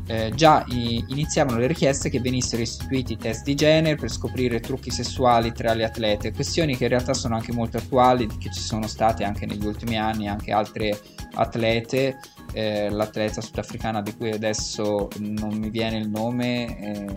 Eh, 0.07 0.33
già 0.35 0.65
i- 0.69 1.05
iniziavano 1.09 1.59
le 1.59 1.69
richieste 1.69 2.11
che 2.11 2.21
venissero 2.21 2.61
istituiti 2.61 3.17
test 3.17 3.45
di 3.45 3.55
genere 3.55 3.95
per 3.95 4.11
scoprire 4.11 4.59
trucchi 4.59 4.91
sessuali 4.91 5.53
tra 5.53 5.75
le 5.75 5.85
atlete, 5.85 6.33
questioni 6.33 6.77
che 6.77 6.85
in 6.85 6.91
realtà 6.91 7.15
sono 7.15 7.37
anche 7.37 7.53
molto 7.53 7.77
attuali, 7.77 8.27
che 8.27 8.51
ci 8.53 8.61
sono 8.61 8.89
state 8.89 9.23
anche 9.23 9.47
negli 9.47 9.65
ultimi 9.65 9.97
anni, 9.97 10.27
anche 10.27 10.51
altre 10.53 11.01
atlete, 11.35 12.19
eh, 12.53 12.91
l'atleta 12.91 13.41
sudafricana 13.41 14.03
di 14.03 14.15
cui 14.17 14.31
adesso 14.31 15.09
non 15.21 15.57
mi 15.57 15.71
viene 15.71 15.99
il 15.99 16.11
nome, 16.11 16.79
eh, 16.81 17.17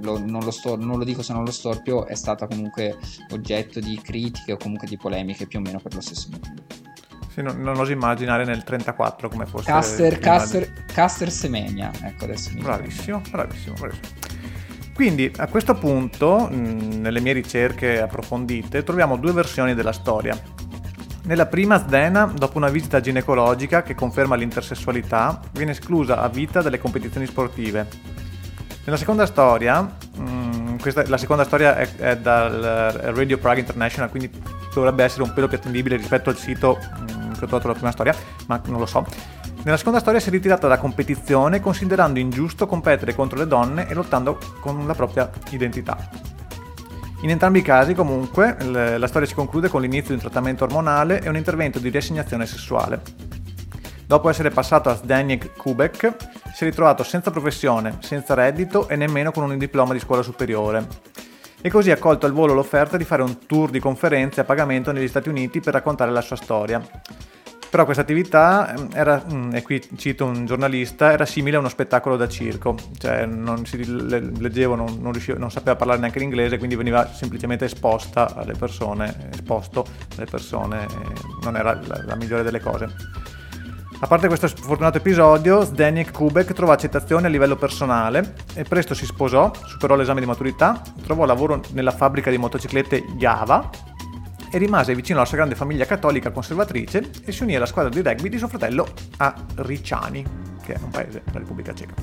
lo- 0.00 0.18
non, 0.18 0.42
lo 0.42 0.50
sto- 0.50 0.76
non 0.76 0.98
lo 0.98 1.04
dico 1.04 1.22
se 1.22 1.32
non 1.32 1.44
lo 1.44 1.52
storpio, 1.52 2.04
è 2.06 2.14
stata 2.16 2.46
comunque 2.48 2.98
oggetto 3.32 3.78
di 3.78 3.98
critiche 4.02 4.52
o 4.52 4.56
comunque 4.56 4.88
di 4.88 4.96
polemiche 4.96 5.46
più 5.46 5.60
o 5.60 5.62
meno 5.62 5.78
per 5.78 5.94
lo 5.94 6.00
stesso 6.00 6.28
motivo. 6.30 6.66
Sì, 7.38 7.44
non, 7.44 7.60
non 7.60 7.78
oso 7.78 7.92
immaginare 7.92 8.44
nel 8.44 8.64
34 8.64 9.28
come 9.28 9.46
fosse. 9.46 9.70
Caster. 9.70 10.18
Caster, 10.18 10.72
Caster 10.92 11.30
Semenia, 11.30 11.92
ecco 12.02 12.24
adesso 12.24 12.50
mi 12.52 12.62
Bravissimo, 12.62 13.22
bravissimo, 13.30 13.76
bravissimo. 13.78 14.16
Quindi 14.92 15.30
a 15.36 15.46
questo 15.46 15.74
punto, 15.74 16.48
mh, 16.50 16.98
nelle 17.00 17.20
mie 17.20 17.34
ricerche 17.34 18.00
approfondite, 18.00 18.82
troviamo 18.82 19.16
due 19.16 19.30
versioni 19.30 19.74
della 19.74 19.92
storia. 19.92 20.36
Nella 21.26 21.46
prima, 21.46 21.78
Zdena, 21.78 22.24
dopo 22.24 22.56
una 22.56 22.70
visita 22.70 22.98
ginecologica 22.98 23.82
che 23.84 23.94
conferma 23.94 24.34
l'intersessualità, 24.34 25.40
viene 25.52 25.70
esclusa 25.70 26.20
a 26.20 26.28
vita 26.28 26.60
dalle 26.60 26.80
competizioni 26.80 27.26
sportive. 27.26 27.86
Nella 28.84 28.96
seconda 28.98 29.26
storia, 29.26 29.80
mh, 29.82 30.78
questa- 30.80 31.06
la 31.06 31.18
seconda 31.18 31.44
storia 31.44 31.76
è, 31.76 31.88
è 31.98 32.16
dal 32.16 32.64
eh, 32.64 33.12
Radio 33.12 33.38
Prague 33.38 33.60
International, 33.60 34.10
quindi 34.10 34.28
dovrebbe 34.74 35.04
essere 35.04 35.22
un 35.22 35.32
pelo 35.32 35.46
più 35.48 35.56
attendibile 35.56 35.96
rispetto 35.96 36.30
al 36.30 36.36
sito 36.36 36.78
mh, 36.78 37.17
che 37.46 37.66
la 37.66 37.74
prima 37.74 37.90
storia, 37.90 38.14
ma 38.46 38.60
non 38.66 38.78
lo 38.78 38.86
so. 38.86 39.06
Nella 39.62 39.76
seconda 39.76 40.00
storia 40.00 40.20
si 40.20 40.28
è 40.28 40.30
ritirata 40.30 40.68
da 40.68 40.78
competizione 40.78 41.60
considerando 41.60 42.18
ingiusto 42.18 42.66
competere 42.66 43.14
contro 43.14 43.38
le 43.38 43.46
donne 43.46 43.88
e 43.88 43.94
lottando 43.94 44.38
con 44.60 44.86
la 44.86 44.94
propria 44.94 45.30
identità. 45.50 45.96
In 47.22 47.30
entrambi 47.30 47.58
i 47.58 47.62
casi, 47.62 47.94
comunque, 47.94 48.56
la 48.96 49.06
storia 49.08 49.26
si 49.26 49.34
conclude 49.34 49.68
con 49.68 49.80
l'inizio 49.80 50.08
di 50.08 50.14
un 50.14 50.20
trattamento 50.20 50.64
ormonale 50.64 51.20
e 51.20 51.28
un 51.28 51.36
intervento 51.36 51.80
di 51.80 51.88
riassegnazione 51.88 52.46
sessuale. 52.46 53.02
Dopo 54.06 54.30
essere 54.30 54.50
passato 54.50 54.88
a 54.88 54.96
Zdeněk 54.96 55.56
Kubek, 55.56 56.16
si 56.54 56.64
è 56.64 56.66
ritrovato 56.66 57.02
senza 57.02 57.30
professione, 57.30 57.98
senza 57.98 58.34
reddito 58.34 58.88
e 58.88 58.96
nemmeno 58.96 59.32
con 59.32 59.50
un 59.50 59.58
diploma 59.58 59.92
di 59.92 59.98
scuola 59.98 60.22
superiore. 60.22 60.86
E 61.60 61.70
così 61.70 61.90
ha 61.90 61.98
colto 61.98 62.26
al 62.26 62.32
volo 62.32 62.54
l'offerta 62.54 62.96
di 62.96 63.04
fare 63.04 63.22
un 63.22 63.46
tour 63.46 63.70
di 63.70 63.80
conferenze 63.80 64.40
a 64.40 64.44
pagamento 64.44 64.92
negli 64.92 65.08
Stati 65.08 65.28
Uniti 65.28 65.60
per 65.60 65.72
raccontare 65.72 66.12
la 66.12 66.20
sua 66.20 66.36
storia. 66.36 66.80
Però 67.70 67.84
questa 67.84 68.02
attività 68.02 68.74
ehm, 68.74 68.88
era, 68.94 69.22
mm, 69.30 69.54
e 69.54 69.62
qui 69.62 69.82
cito 69.96 70.24
un 70.24 70.46
giornalista, 70.46 71.12
era 71.12 71.26
simile 71.26 71.56
a 71.56 71.58
uno 71.58 71.68
spettacolo 71.68 72.16
da 72.16 72.26
circo, 72.26 72.76
cioè 72.98 73.26
non 73.26 73.66
si 73.66 73.84
le- 73.84 74.30
leggevo, 74.38 74.74
non, 74.74 74.98
non 75.00 75.12
non 75.36 75.50
sapeva 75.50 75.76
parlare 75.76 75.98
neanche 75.98 76.18
l'inglese, 76.18 76.56
quindi 76.56 76.76
veniva 76.76 77.12
semplicemente 77.12 77.66
esposta 77.66 78.34
alle 78.34 78.54
persone, 78.54 79.28
esposto 79.32 79.84
alle 80.16 80.26
persone, 80.26 80.84
e 80.84 81.12
non 81.42 81.56
era 81.56 81.78
la, 81.86 82.02
la 82.06 82.16
migliore 82.16 82.42
delle 82.42 82.60
cose. 82.60 82.88
A 84.00 84.06
parte 84.06 84.28
questo 84.28 84.46
sfortunato 84.46 84.98
episodio, 84.98 85.64
Zdeněk 85.64 86.12
Kubek 86.12 86.52
trovò 86.52 86.70
accettazione 86.70 87.26
a 87.26 87.30
livello 87.30 87.56
personale 87.56 88.36
e 88.54 88.62
presto 88.62 88.94
si 88.94 89.04
sposò, 89.04 89.50
superò 89.66 89.96
l'esame 89.96 90.20
di 90.20 90.26
maturità, 90.26 90.80
trovò 91.02 91.24
lavoro 91.24 91.60
nella 91.72 91.90
fabbrica 91.90 92.30
di 92.30 92.38
motociclette 92.38 93.04
Java 93.16 93.68
e 94.52 94.56
rimase 94.56 94.94
vicino 94.94 95.18
alla 95.18 95.26
sua 95.26 95.38
grande 95.38 95.56
famiglia 95.56 95.84
cattolica 95.84 96.30
conservatrice 96.30 97.10
e 97.24 97.32
si 97.32 97.42
unì 97.42 97.56
alla 97.56 97.66
squadra 97.66 97.90
di 97.90 98.00
rugby 98.00 98.28
di 98.28 98.38
suo 98.38 98.46
fratello 98.46 98.86
a 99.16 99.34
Ricciani, 99.56 100.24
che 100.62 100.74
è 100.74 100.78
un 100.80 100.90
paese 100.90 101.22
della 101.24 101.40
Repubblica 101.40 101.74
Ceca. 101.74 101.94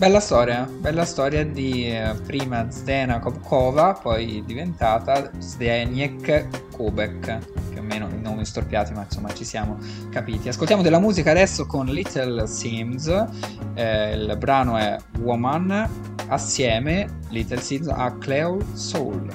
Bella 0.00 0.18
storia, 0.18 0.66
bella 0.66 1.04
storia 1.04 1.44
di 1.44 1.86
eh, 1.86 2.14
prima 2.24 2.70
Zdena 2.70 3.18
Kopkova, 3.18 3.92
poi 3.92 4.42
diventata 4.46 5.30
Zdeněk 5.38 6.70
Kubek, 6.70 7.38
più 7.68 7.80
o 7.80 7.82
meno 7.82 8.08
i 8.08 8.18
nomi 8.18 8.46
storpiati, 8.46 8.94
ma 8.94 9.02
insomma 9.02 9.30
ci 9.34 9.44
siamo 9.44 9.76
capiti. 10.08 10.48
Ascoltiamo 10.48 10.80
della 10.80 11.00
musica 11.00 11.32
adesso 11.32 11.66
con 11.66 11.84
Little 11.84 12.46
Sims, 12.46 13.08
eh, 13.74 14.14
il 14.14 14.36
brano 14.38 14.78
è 14.78 14.96
Woman, 15.18 15.86
assieme 16.28 17.18
Little 17.28 17.60
Sims 17.60 17.88
a 17.88 18.10
Cleo 18.16 18.56
Soul. 18.72 19.30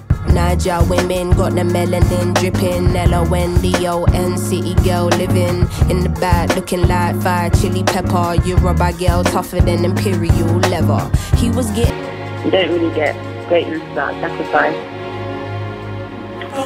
Niger 0.45 0.83
women 0.87 1.31
got 1.31 1.53
the 1.55 1.61
melanin 1.61 2.35
dripping. 2.35 2.95
L 2.95 3.15
O 3.15 3.33
N 3.33 3.59
D 3.61 3.73
O 3.87 4.03
N 4.13 4.37
city 4.37 4.75
girl 4.85 5.05
living 5.07 5.65
in 5.89 6.03
the 6.03 6.09
back, 6.21 6.55
looking 6.55 6.87
like 6.87 7.15
fire 7.23 7.49
chili 7.49 7.81
pepper. 7.83 8.35
You 8.45 8.55
Yoruba 8.55 8.93
girl 8.93 9.23
tougher 9.23 9.59
than 9.59 9.83
imperial 9.83 10.59
leather. 10.69 11.01
He 11.37 11.49
was 11.49 11.71
getting. 11.71 11.97
you 12.45 12.51
don't 12.51 12.69
really 12.69 12.93
get 12.93 13.15
greatness 13.49 13.81
without 13.89 14.13
sacrifice. 14.21 14.77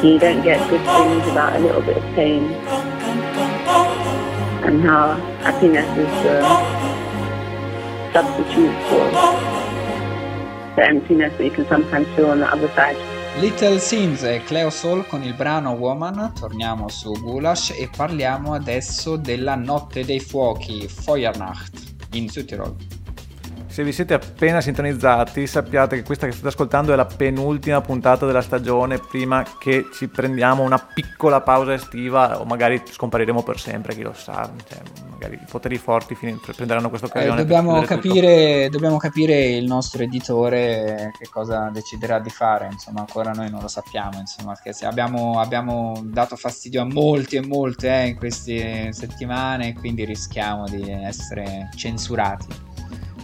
You 0.03 0.19
don't 0.19 0.43
get 0.43 0.59
good 0.69 0.81
things 0.85 1.25
without 1.25 1.55
a 1.55 1.59
little 1.59 1.81
bit 1.81 1.95
of 1.97 2.03
pain. 2.15 2.43
And 4.67 4.81
how 4.81 5.13
happiness 5.39 5.87
is 5.97 6.11
the 6.25 6.35
substitute 8.11 8.75
for 8.89 9.05
the 10.75 10.85
emptiness 10.85 11.31
that 11.37 11.45
you 11.45 11.51
can 11.51 11.65
sometimes 11.69 12.07
feel 12.17 12.29
on 12.29 12.39
the 12.41 12.51
other 12.51 12.67
side. 12.75 13.08
Little 13.37 13.79
Sims 13.79 14.23
e 14.23 14.43
Cleo 14.43 14.69
Soul 14.69 15.07
con 15.07 15.23
il 15.23 15.33
brano 15.33 15.71
Woman, 15.71 16.33
torniamo 16.37 16.89
su 16.89 17.11
Gulash 17.11 17.69
e 17.71 17.89
parliamo 17.95 18.53
adesso 18.53 19.15
della 19.15 19.55
Notte 19.55 20.03
dei 20.03 20.19
Fuochi, 20.19 20.87
Feuernacht, 20.87 22.07
in 22.11 22.27
Südtirol. 22.27 22.98
Se 23.69 23.83
vi 23.83 23.93
siete 23.93 24.15
appena 24.15 24.61
sintonizzati, 24.61 25.45
sappiate 25.45 25.97
che 25.97 26.03
questa 26.03 26.25
che 26.25 26.31
state 26.31 26.47
ascoltando 26.47 26.91
è 26.91 26.95
la 26.95 27.05
penultima 27.05 27.79
puntata 27.81 28.25
della 28.25 28.41
stagione 28.41 28.97
prima 28.97 29.45
che 29.59 29.89
ci 29.93 30.07
prendiamo 30.07 30.63
una 30.63 30.79
piccola 30.79 31.41
pausa 31.41 31.75
estiva 31.75 32.41
o 32.41 32.45
magari 32.45 32.81
scompariremo 32.83 33.43
per 33.43 33.59
sempre, 33.59 33.93
chi 33.93 34.01
lo 34.01 34.13
sa. 34.13 34.49
Cioè, 34.67 34.79
magari 35.11 35.35
i 35.35 35.45
poteri 35.47 35.77
forti 35.77 36.15
fin- 36.15 36.39
prenderanno 36.39 36.89
questa 36.89 37.05
occasione. 37.05 37.35
Eh, 37.35 37.43
dobbiamo, 37.43 37.79
capire, 37.81 38.69
dobbiamo, 38.69 38.97
capire, 38.97 39.49
il 39.49 39.65
nostro 39.65 40.01
editore 40.01 41.11
che 41.19 41.27
cosa 41.29 41.69
deciderà 41.71 42.19
di 42.19 42.31
fare, 42.31 42.69
insomma 42.71 43.01
ancora 43.01 43.33
noi 43.33 43.51
non 43.51 43.61
lo 43.61 43.67
sappiamo, 43.67 44.17
insomma, 44.17 44.57
perché 44.61 44.83
abbiamo, 44.83 45.39
abbiamo, 45.39 46.01
dato 46.05 46.35
fastidio 46.35 46.81
a 46.81 46.85
molti 46.85 47.35
e 47.35 47.45
molte 47.45 47.87
eh, 47.87 48.07
in 48.07 48.15
queste 48.15 48.91
settimane, 48.93 49.75
quindi 49.75 50.05
rischiamo 50.05 50.67
di 50.67 50.89
essere 50.89 51.69
censurati 51.75 52.68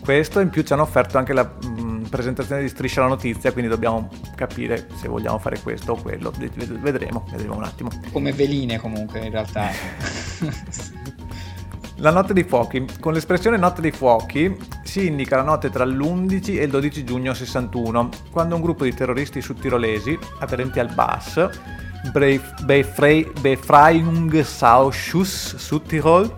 questo 0.06 0.40
in 0.40 0.50
più 0.50 0.62
ci 0.62 0.72
hanno 0.72 0.84
offerto 0.84 1.18
anche 1.18 1.34
la 1.34 1.44
mh, 1.44 2.08
presentazione 2.10 2.62
di 2.62 2.70
Striscia 2.70 3.02
la 3.02 3.08
Notizia 3.08 3.52
quindi 3.52 3.70
dobbiamo 3.70 4.10
capire 4.36 4.88
se 4.96 5.08
vogliamo 5.08 5.40
fare 5.40 5.60
questo 5.60 5.94
o 5.94 6.02
quello. 6.02 6.32
Vedremo 6.38 7.26
vedremo 7.32 7.56
un 7.56 7.64
attimo. 7.64 7.90
Come 8.12 8.32
veline 8.32 8.80
comunque 8.80 9.20
in 9.20 9.32
realtà. 9.32 9.72
La 12.00 12.12
notte 12.12 12.34
dei 12.34 12.44
fuochi. 12.44 12.86
Con 13.00 13.14
l'espressione 13.14 13.56
notte 13.58 13.80
dei 13.80 13.92
fuochi 13.92 14.54
si 14.84 15.08
indica 15.08 15.38
la 15.38 15.44
notte 15.44 15.70
tra 15.70 15.86
l'11 15.86 16.58
e 16.58 16.64
il 16.64 16.70
12 16.70 17.06
giugno 17.06 17.34
61, 17.34 18.10
quando 18.32 18.56
un 18.56 18.62
gruppo 18.62 18.84
di 18.84 18.94
terroristi 18.94 19.42
sudtirolesi, 19.42 20.20
aderenti 20.40 20.80
al 20.80 20.94
BAS, 20.94 21.50
Befreiungsausschuss 23.42 25.56
Südtirol, 25.56 26.34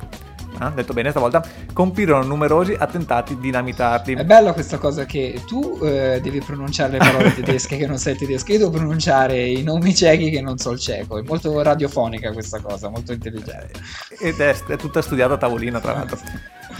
eh, 0.61 0.71
detto 0.73 0.93
bene 0.93 1.09
stavolta, 1.11 1.43
compirono 1.73 2.25
numerosi 2.25 2.75
attentati 2.77 3.37
dinamitati. 3.37 4.13
È 4.13 4.25
bella 4.25 4.53
questa 4.53 4.77
cosa 4.77 5.05
che 5.05 5.41
tu 5.45 5.79
eh, 5.83 6.19
devi 6.21 6.39
pronunciare 6.39 6.93
le 6.93 6.97
parole 6.99 7.33
tedesche 7.35 7.77
che 7.77 7.87
non 7.87 7.97
sai 7.97 8.15
tedesco, 8.15 8.51
io 8.51 8.59
devo 8.59 8.71
pronunciare 8.71 9.45
i 9.45 9.63
nomi 9.63 9.93
ciechi 9.93 10.29
che 10.29 10.41
non 10.41 10.57
so 10.57 10.71
il 10.71 10.79
cieco. 10.79 11.17
È 11.17 11.23
molto 11.23 11.61
radiofonica 11.61 12.31
questa 12.31 12.59
cosa, 12.59 12.89
molto 12.89 13.13
intelligente. 13.13 13.73
Ed 14.19 14.39
è, 14.39 14.55
è 14.67 14.75
tutta 14.77 15.01
studiata 15.01 15.35
a 15.35 15.37
tavolino, 15.37 15.79
tra 15.79 15.93
l'altro. 15.93 16.17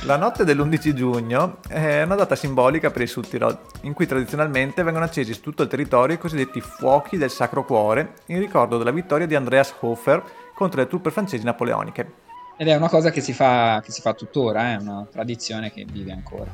La 0.04 0.16
notte 0.16 0.44
dell'11 0.44 0.94
giugno 0.94 1.58
è 1.68 2.04
una 2.04 2.16
data 2.16 2.36
simbolica 2.36 2.92
per 2.92 3.02
il 3.02 3.08
Sud 3.08 3.28
Tirol, 3.28 3.58
in 3.82 3.94
cui 3.94 4.06
tradizionalmente 4.06 4.84
vengono 4.84 5.06
accesi 5.06 5.34
su 5.34 5.42
tutto 5.42 5.64
il 5.64 5.70
territorio 5.70 6.16
i 6.16 6.20
cosiddetti 6.20 6.62
fuochi 6.62 7.18
del 7.18 7.32
Sacro 7.32 7.66
Cuore, 7.66 8.14
in 8.28 8.40
ricordo 8.40 8.78
della 8.78 8.92
vittoria 8.92 9.26
di 9.26 9.36
Andreas 9.36 9.74
Hofer 9.80 10.24
contro 10.54 10.82
le 10.82 10.88
truppe 10.88 11.12
francesi 11.12 11.44
napoleoniche. 11.44 12.27
Ed 12.60 12.68
è 12.68 12.76
una 12.76 12.90
cosa 12.90 13.12
che 13.12 13.22
si 13.22 13.34
fa, 13.34 13.82
che 13.86 13.92
si 13.92 14.02
fa 14.02 14.14
tuttora, 14.14 14.72
è 14.72 14.74
eh? 14.74 14.78
una 14.78 15.08
tradizione 15.12 15.72
che 15.72 15.86
vive 15.88 16.12
ancora. 16.12 16.50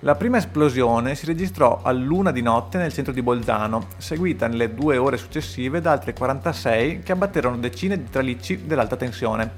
La 0.00 0.16
prima 0.16 0.36
esplosione 0.36 1.14
si 1.14 1.26
registrò 1.26 1.80
a 1.80 1.92
luna 1.92 2.32
di 2.32 2.42
notte 2.42 2.76
nel 2.76 2.92
centro 2.92 3.12
di 3.12 3.22
Bolzano, 3.22 3.86
seguita 3.96 4.48
nelle 4.48 4.74
due 4.74 4.96
ore 4.96 5.16
successive 5.16 5.80
da 5.80 5.92
altre 5.92 6.12
46 6.12 7.02
che 7.04 7.12
abbatterono 7.12 7.56
decine 7.58 7.96
di 7.96 8.10
tralicci 8.10 8.66
dell'alta 8.66 8.96
tensione. 8.96 9.52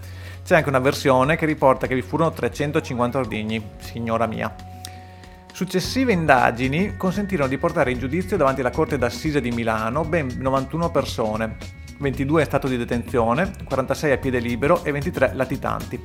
C'è 0.45 0.57
anche 0.57 0.69
una 0.69 0.81
versione 0.81 1.35
che 1.37 1.47
riporta 1.47 1.87
che 1.87 1.95
vi 1.95 2.03
furono 2.03 2.31
350 2.31 3.19
ordigni, 3.19 3.67
signora 3.79 4.27
mia. 4.27 4.55
Successive 5.51 6.13
indagini 6.13 6.99
consentirono 6.99 7.49
di 7.49 7.57
portare 7.57 7.91
in 7.91 7.99
giudizio 7.99 8.37
davanti 8.37 8.61
alla 8.61 8.71
Corte 8.71 8.99
d'Assise 8.99 9.41
di 9.41 9.51
Milano 9.51 10.05
ben 10.05 10.29
91 10.37 10.91
persone, 10.91 11.57
22 11.99 12.41
in 12.41 12.47
stato 12.47 12.69
di 12.69 12.77
detenzione, 12.77 13.53
46 13.65 14.13
a 14.13 14.19
piede 14.19 14.39
libero 14.39 14.85
e 14.85 14.93
23 14.93 15.33
latitanti. 15.35 16.03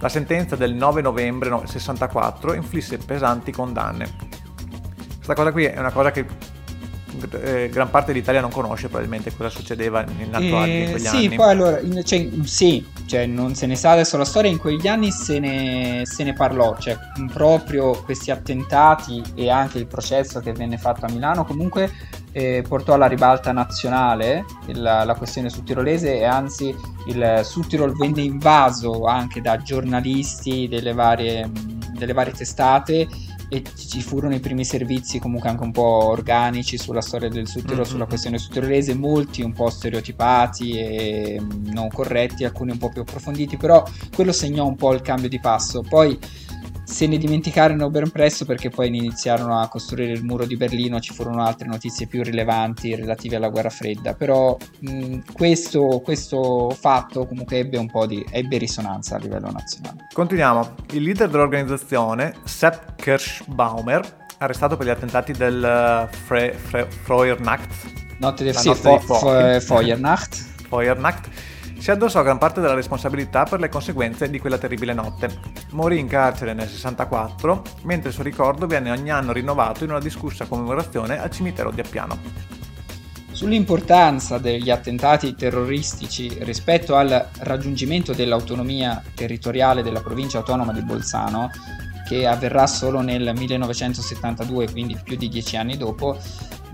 La 0.00 0.08
sentenza 0.08 0.56
del 0.56 0.74
9 0.74 1.00
novembre 1.00 1.60
64 1.64 2.54
inflisse 2.54 2.98
pesanti 2.98 3.52
condanne. 3.52 4.08
Questa 5.14 5.34
cosa 5.34 5.52
qui 5.52 5.64
è 5.64 5.78
una 5.78 5.92
cosa 5.92 6.10
che 6.10 6.26
eh, 7.40 7.68
gran 7.70 7.90
parte 7.90 8.12
d'Italia 8.12 8.40
non 8.40 8.50
conosce 8.50 8.88
probabilmente 8.88 9.34
cosa 9.34 9.48
succedeva 9.48 10.04
in 10.18 10.34
alto 10.34 10.64
eh, 10.64 10.82
in 10.82 10.90
quegli 10.90 11.02
sì, 11.02 11.06
anni. 11.06 11.28
Sì, 11.28 11.34
poi 11.36 11.50
allora, 11.50 11.80
cioè, 12.02 12.28
sì, 12.42 12.86
cioè 13.06 13.26
non 13.26 13.54
se 13.54 13.66
ne 13.66 13.76
sa 13.76 13.92
adesso 13.92 14.16
la 14.16 14.24
storia, 14.24 14.50
in 14.50 14.58
quegli 14.58 14.86
anni 14.86 15.10
se 15.10 15.38
ne, 15.38 16.02
se 16.04 16.24
ne, 16.24 16.32
parlò, 16.32 16.76
cioè 16.78 16.98
proprio 17.32 17.92
questi 18.02 18.30
attentati 18.30 19.22
e 19.34 19.50
anche 19.50 19.78
il 19.78 19.86
processo 19.86 20.40
che 20.40 20.52
venne 20.52 20.76
fatto 20.76 21.06
a 21.06 21.10
Milano 21.10 21.44
comunque 21.44 21.90
eh, 22.34 22.64
portò 22.66 22.94
alla 22.94 23.06
ribalta 23.06 23.52
nazionale 23.52 24.44
la, 24.72 25.04
la 25.04 25.14
questione 25.14 25.48
sudtirolese 25.48 26.16
e 26.18 26.24
anzi 26.24 26.74
il 27.06 27.40
Sud 27.44 27.68
Tirol 27.68 27.96
venne 27.96 28.22
invaso 28.22 29.04
anche 29.04 29.40
da 29.40 29.56
giornalisti 29.58 30.66
delle 30.66 30.92
varie, 30.92 31.48
delle 31.96 32.12
varie 32.12 32.32
testate 32.32 33.06
e 33.48 33.62
ci 33.76 34.02
furono 34.02 34.34
i 34.34 34.40
primi 34.40 34.64
servizi 34.64 35.20
comunque 35.20 35.48
anche 35.48 35.62
un 35.62 35.70
po' 35.70 36.08
organici 36.08 36.76
sulla 36.76 37.02
storia 37.02 37.28
del 37.28 37.46
Sud 37.46 37.62
Tirol, 37.62 37.82
mm-hmm. 37.82 37.88
sulla 37.88 38.06
questione 38.06 38.38
sudtirolese, 38.38 38.94
molti 38.94 39.42
un 39.42 39.52
po' 39.52 39.70
stereotipati 39.70 40.72
e 40.72 41.40
non 41.66 41.88
corretti, 41.88 42.44
alcuni 42.44 42.72
un 42.72 42.78
po' 42.78 42.88
più 42.88 43.02
approfonditi, 43.02 43.56
però 43.56 43.84
quello 44.12 44.32
segnò 44.32 44.66
un 44.66 44.74
po' 44.74 44.92
il 44.92 45.02
cambio 45.02 45.28
di 45.28 45.38
passo. 45.38 45.82
Poi 45.88 46.18
se 46.84 47.06
ne 47.06 47.18
dimenticarono 47.18 47.90
ben 47.90 48.10
presto 48.10 48.44
perché 48.44 48.68
poi 48.68 48.88
iniziarono 48.88 49.60
a 49.60 49.68
costruire 49.68 50.12
il 50.12 50.24
muro 50.24 50.44
di 50.46 50.56
Berlino, 50.56 51.00
ci 51.00 51.12
furono 51.12 51.42
altre 51.42 51.66
notizie 51.66 52.06
più 52.06 52.22
rilevanti 52.22 52.94
relative 52.94 53.36
alla 53.36 53.48
guerra 53.48 53.70
fredda, 53.70 54.14
però 54.14 54.56
mh, 54.80 55.18
questo, 55.32 56.00
questo, 56.04 56.70
fatto 56.70 57.26
comunque 57.26 57.58
ebbe 57.58 57.78
un 57.78 57.90
po' 57.90 58.06
di 58.06 58.24
ebbe 58.30 58.58
risonanza 58.58 59.16
a 59.16 59.18
livello 59.18 59.50
nazionale. 59.50 60.06
Continuiamo, 60.12 60.74
il 60.92 61.02
leader 61.02 61.28
dell'organizzazione, 61.28 62.34
Sepp 62.44 63.00
Kirschbaumer, 63.00 64.22
arrestato 64.38 64.76
per 64.76 64.86
gli 64.86 64.90
attentati 64.90 65.32
del 65.32 66.08
uh, 66.10 66.14
Fre- 66.14 66.52
Fre- 66.52 66.88
Feuernacht, 66.90 67.92
Notte 68.18 68.44
del, 68.44 68.54
sì, 68.54 68.74
fo- 68.74 68.98
fo- 68.98 69.18
Feuernacht. 69.60 70.52
Feuernacht 70.68 71.28
si 71.84 71.90
addossò 71.90 72.22
gran 72.22 72.38
parte 72.38 72.62
della 72.62 72.72
responsabilità 72.72 73.44
per 73.44 73.60
le 73.60 73.68
conseguenze 73.68 74.30
di 74.30 74.38
quella 74.38 74.56
terribile 74.56 74.94
notte. 74.94 75.28
Morì 75.72 75.98
in 75.98 76.08
carcere 76.08 76.54
nel 76.54 76.66
64, 76.66 77.62
mentre 77.82 78.08
il 78.08 78.14
suo 78.14 78.22
ricordo 78.22 78.66
viene 78.66 78.90
ogni 78.90 79.10
anno 79.10 79.32
rinnovato 79.32 79.84
in 79.84 79.90
una 79.90 80.00
discussa 80.00 80.46
commemorazione 80.46 81.20
al 81.20 81.30
cimitero 81.30 81.70
di 81.70 81.82
Appiano. 81.82 82.16
Sull'importanza 83.32 84.38
degli 84.38 84.70
attentati 84.70 85.34
terroristici 85.34 86.34
rispetto 86.40 86.96
al 86.96 87.28
raggiungimento 87.40 88.14
dell'autonomia 88.14 89.02
territoriale 89.14 89.82
della 89.82 90.00
provincia 90.00 90.38
autonoma 90.38 90.72
di 90.72 90.80
Bolzano, 90.80 91.50
che 92.08 92.26
avverrà 92.26 92.66
solo 92.66 93.02
nel 93.02 93.34
1972, 93.36 94.70
quindi 94.70 94.98
più 95.04 95.16
di 95.16 95.28
dieci 95.28 95.58
anni 95.58 95.76
dopo, 95.76 96.16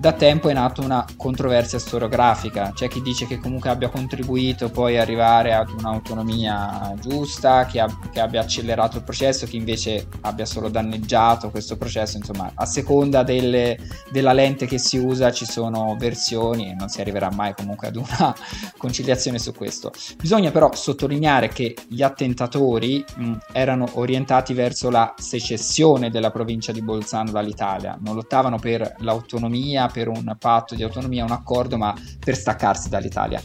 da 0.01 0.13
tempo 0.13 0.49
è 0.49 0.55
nata 0.55 0.81
una 0.81 1.05
controversia 1.15 1.79
storiografica, 1.79 2.73
c'è 2.75 2.89
chi 2.89 3.03
dice 3.03 3.27
che 3.27 3.39
comunque 3.39 3.69
abbia 3.69 3.91
contribuito 3.91 4.71
poi 4.71 4.97
ad 4.97 5.03
arrivare 5.03 5.53
ad 5.53 5.69
un'autonomia 5.69 6.95
giusta, 6.99 7.67
che, 7.67 7.81
ab- 7.81 8.09
che, 8.09 8.19
abbia 8.19 8.41
accelerato 8.41 8.97
il 8.97 9.05
processo, 9.05 9.45
chi 9.45 9.59
invece 9.59 10.09
abbia 10.23 10.47
solo 10.47 10.71
danneggiato 10.71 11.51
questo 11.51 11.77
processo, 11.77 12.17
insomma 12.17 12.51
a 12.55 12.65
seconda 12.65 13.23
delle, 13.23 13.77
della 14.11 14.33
lente 14.33 14.65
che 14.65 14.79
si 14.79 14.97
usa 14.97 15.33
ci 15.33 15.45
sono 15.45 15.95
versioni 15.99 16.71
e 16.71 16.75
non 16.75 16.89
si 16.89 17.03
arriverà 17.03 17.31
mai 17.31 17.53
comunque 17.55 17.89
ad 17.89 17.97
una 17.97 18.35
conciliazione 18.79 19.39
su 19.39 19.53
questo. 19.53 19.93
Bisogna 20.17 20.51
però 20.51 20.71
sottolineare 20.73 21.49
che 21.49 21.77
gli 21.87 22.01
attentatori 22.01 23.05
mh, 23.17 23.33
erano 23.53 23.87
orientati 23.93 24.55
verso 24.55 24.89
la 24.89 25.13
secessione 25.19 26.09
della 26.09 26.31
provincia 26.31 26.73
di 26.73 26.81
Bolzano 26.81 27.33
dall'Italia, 27.33 27.99
non 28.01 28.15
lottavano 28.15 28.59
per 28.59 28.95
l'autonomia, 29.01 29.89
per 29.91 30.09
un 30.09 30.37
patto 30.39 30.75
di 30.75 30.83
autonomia, 30.83 31.25
un 31.25 31.31
accordo, 31.31 31.77
ma 31.77 31.95
per 32.19 32.37
staccarsi 32.37 32.89
dall'Italia. 32.89 33.43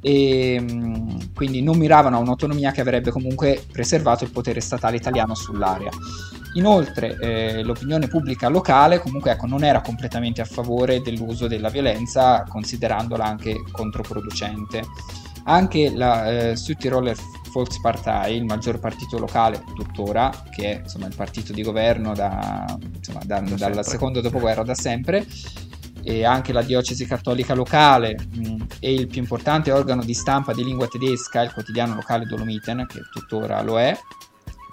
E 0.00 0.58
mm, 0.60 1.08
quindi 1.34 1.62
non 1.62 1.76
miravano 1.76 2.16
a 2.16 2.20
un'autonomia 2.20 2.70
che 2.70 2.80
avrebbe 2.80 3.10
comunque 3.10 3.64
preservato 3.70 4.24
il 4.24 4.30
potere 4.30 4.60
statale 4.60 4.96
italiano 4.96 5.34
sull'area. 5.34 5.90
Inoltre 6.54 7.16
eh, 7.20 7.62
l'opinione 7.62 8.08
pubblica 8.08 8.48
locale 8.48 8.98
comunque 8.98 9.30
ecco, 9.30 9.46
non 9.46 9.62
era 9.62 9.80
completamente 9.80 10.40
a 10.40 10.44
favore 10.44 11.00
dell'uso 11.00 11.46
della 11.46 11.68
violenza, 11.68 12.44
considerandola 12.48 13.24
anche 13.24 13.62
controproducente. 13.70 14.82
Anche 15.44 15.90
la 15.94 16.50
eh, 16.50 16.56
Südtiroler 16.56 17.16
Volkspartei, 17.52 18.36
il 18.36 18.44
maggior 18.44 18.78
partito 18.78 19.18
locale 19.18 19.62
tuttora, 19.74 20.30
che 20.50 20.72
è 20.72 20.80
insomma, 20.82 21.06
il 21.06 21.14
partito 21.14 21.52
di 21.52 21.62
governo 21.62 22.14
da, 22.14 22.64
insomma, 22.94 23.20
da, 23.24 23.40
dal 23.40 23.84
secondo 23.84 24.20
dopoguerra 24.20 24.62
da 24.62 24.74
sempre, 24.74 25.26
e 26.02 26.24
anche 26.24 26.52
la 26.52 26.62
diocesi 26.62 27.06
cattolica 27.06 27.54
locale 27.54 28.16
mh, 28.16 28.66
e 28.80 28.92
il 28.94 29.06
più 29.06 29.20
importante 29.20 29.72
organo 29.72 30.02
di 30.02 30.14
stampa 30.14 30.52
di 30.52 30.64
lingua 30.64 30.88
tedesca, 30.88 31.42
il 31.42 31.52
quotidiano 31.52 31.94
locale 31.94 32.26
Dolomiten, 32.26 32.86
che 32.88 33.00
tuttora 33.12 33.62
lo 33.62 33.78
è, 33.78 33.98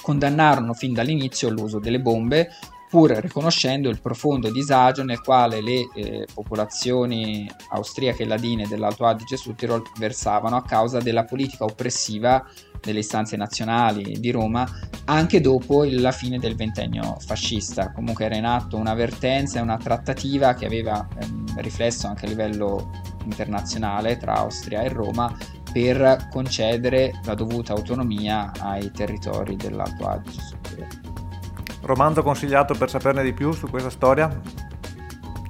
condannarono 0.01 0.73
fin 0.73 0.93
dall'inizio 0.93 1.49
l'uso 1.49 1.79
delle 1.79 1.99
bombe 1.99 2.49
pur 2.89 3.11
riconoscendo 3.11 3.89
il 3.89 3.99
profondo 3.99 4.49
disagio 4.49 5.03
nel 5.03 5.21
quale 5.21 5.61
le 5.61 5.89
eh, 5.93 6.27
popolazioni 6.33 7.49
austriache 7.71 8.23
e 8.23 8.25
ladine 8.25 8.67
dell'Alto 8.67 9.05
Adige 9.05 9.35
e 9.35 9.55
Tirol 9.55 9.83
versavano 9.97 10.55
a 10.55 10.63
causa 10.63 10.99
della 10.99 11.25
politica 11.25 11.65
oppressiva 11.65 12.45
delle 12.81 12.99
istanze 12.99 13.35
nazionali 13.37 14.17
di 14.19 14.31
Roma 14.31 14.67
anche 15.05 15.41
dopo 15.41 15.85
la 15.85 16.11
fine 16.11 16.37
del 16.37 16.55
ventennio 16.55 17.17
fascista. 17.19 17.91
Comunque 17.91 18.25
era 18.25 18.35
in 18.35 18.45
atto 18.45 18.77
un'avvertenza 18.77 19.59
e 19.59 19.61
una 19.61 19.77
trattativa 19.77 20.53
che 20.53 20.65
aveva 20.65 21.07
ehm, 21.19 21.59
riflesso 21.61 22.07
anche 22.07 22.25
a 22.25 22.29
livello 22.29 22.91
internazionale 23.23 24.17
tra 24.17 24.35
Austria 24.35 24.81
e 24.81 24.89
Roma 24.89 25.35
per 25.71 26.27
concedere 26.31 27.19
la 27.25 27.33
dovuta 27.33 27.73
autonomia 27.73 28.51
ai 28.59 28.91
territori 28.91 29.55
dell'Alto 29.55 30.07
Adige. 30.07 30.55
Romanzo 31.81 32.23
consigliato 32.23 32.73
per 32.73 32.89
saperne 32.89 33.23
di 33.23 33.33
più 33.33 33.51
su 33.51 33.67
questa 33.69 33.89
storia? 33.89 34.66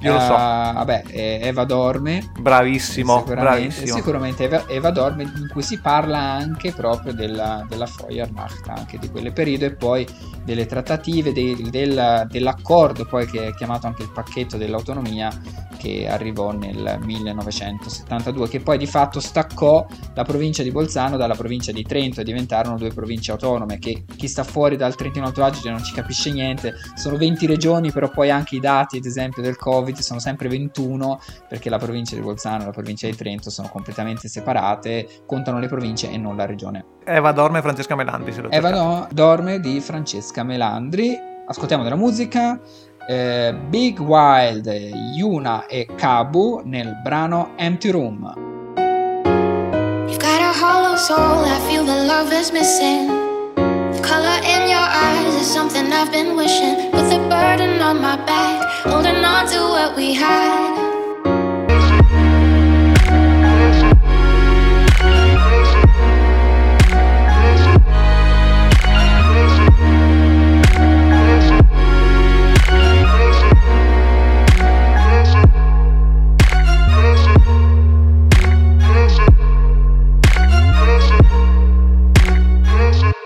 Io 0.02 0.14
lo 0.14 0.20
so. 0.20 0.34
Uh, 0.34 0.74
vabbè, 0.74 1.04
Eva 1.42 1.64
dorme. 1.64 2.32
Bravissimo, 2.40 3.18
sicuramente, 3.20 3.50
bravissimo. 3.50 3.96
Sicuramente 3.96 4.44
Eva, 4.44 4.68
Eva, 4.68 4.92
dorme, 4.92 5.24
in 5.24 5.50
cui 5.52 5.64
si 5.64 5.80
parla 5.80 6.20
anche 6.20 6.72
proprio 6.72 7.14
della, 7.14 7.66
della 7.68 7.86
Feuernacht, 7.86 8.68
anche 8.70 8.98
di 9.00 9.10
quelle 9.10 9.32
periodo 9.32 9.66
e 9.66 9.76
poi 9.76 10.08
delle 10.44 10.66
trattative, 10.66 11.34
dei, 11.34 11.70
del, 11.70 12.26
dell'accordo 12.30 13.06
poi 13.06 13.26
che 13.26 13.48
è 13.48 13.54
chiamato 13.54 13.88
anche 13.88 14.04
il 14.04 14.12
pacchetto 14.12 14.58
dell'autonomia 14.58 15.30
che 15.78 16.08
arrivò 16.08 16.52
nel 16.52 17.00
1972, 17.02 18.50
che 18.50 18.60
poi 18.60 18.78
di 18.78 18.88
fatto 18.88 19.20
staccò 19.20 19.86
la 20.14 20.24
provincia 20.24 20.64
di 20.64 20.72
Bolzano 20.72 21.16
dalla 21.16 21.36
provincia 21.36 21.72
di 21.72 21.84
Trento 21.84 22.22
e 22.22 22.24
diventarono 22.24 22.78
due 22.78 22.90
province 22.90 23.32
autonome 23.32 23.80
che 23.80 24.04
chi 24.16 24.28
sta 24.28 24.44
fuori 24.44 24.76
dal 24.76 24.96
Trentino 24.96 25.28
Alto 25.28 25.44
Adige 25.44 25.70
non 25.70 25.84
ci 25.84 25.94
capisce 25.94 26.32
niente, 26.32 26.74
sono 26.96 27.16
20 27.16 27.46
regioni 27.46 27.92
però 27.92 28.10
poi 28.10 28.30
anche 28.30 28.56
i 28.56 28.60
dati 28.60 28.98
ad 28.98 29.06
esempio 29.06 29.42
del 29.42 29.56
Covid 29.56 29.87
sono 29.95 30.19
sempre 30.19 30.47
21 30.47 31.19
perché 31.47 31.69
la 31.69 31.78
provincia 31.78 32.15
di 32.15 32.21
Bolzano 32.21 32.63
e 32.63 32.65
la 32.65 32.71
provincia 32.71 33.08
di 33.08 33.15
Trento 33.15 33.50
sono 33.50 33.69
completamente 33.69 34.28
separate, 34.28 35.08
contano 35.26 35.60
le 35.60 35.67
province 35.67 36.10
e 36.12 36.17
non 36.17 36.36
la 36.36 36.45
regione. 36.45 36.86
Eva 37.06 37.32
dorme 37.32 37.62
Francesca 37.62 37.95
Melandri. 37.95 38.34
Se 38.34 38.41
lo 38.41 38.52
Eva 38.52 38.69
no, 38.69 39.08
dorme 39.12 39.60
di 39.60 39.80
Francesca 39.80 40.43
Melandri. 40.43 41.17
Ascoltiamo 41.47 41.84
della 41.84 41.95
musica. 41.95 42.60
Eh, 43.08 43.56
Big 43.69 44.00
Wild, 44.00 44.67
Yuna 45.15 45.65
e 45.65 45.88
Kabu 45.95 46.62
nel 46.65 47.00
brano 47.02 47.54
Empty 47.56 47.89
Room. 47.91 48.34
You've 50.08 50.19
got 50.19 50.41
a 50.41 50.52
hollow 50.52 50.97
soul, 50.97 51.45
I 51.45 51.58
feel 51.69 51.86
the 51.86 52.04
love 52.06 52.34
is 52.34 52.52
missing. 52.52 53.08
The 53.56 54.02
color 54.02 54.39
in 54.43 54.67
your 54.67 54.84
eyes 54.84 55.34
is 55.36 55.47
something 55.47 55.91
I've 55.93 56.12
been 56.12 56.36
wishing. 56.36 56.91
Put 56.91 57.10
the 57.10 57.19
burden 57.30 57.82
on 57.82 58.02
my 58.02 58.17
back, 58.26 58.66
holding 58.84 59.24
on 59.24 59.48
to 59.48 59.60
what 59.60 59.96
we 59.96 60.13
had. 60.13 60.87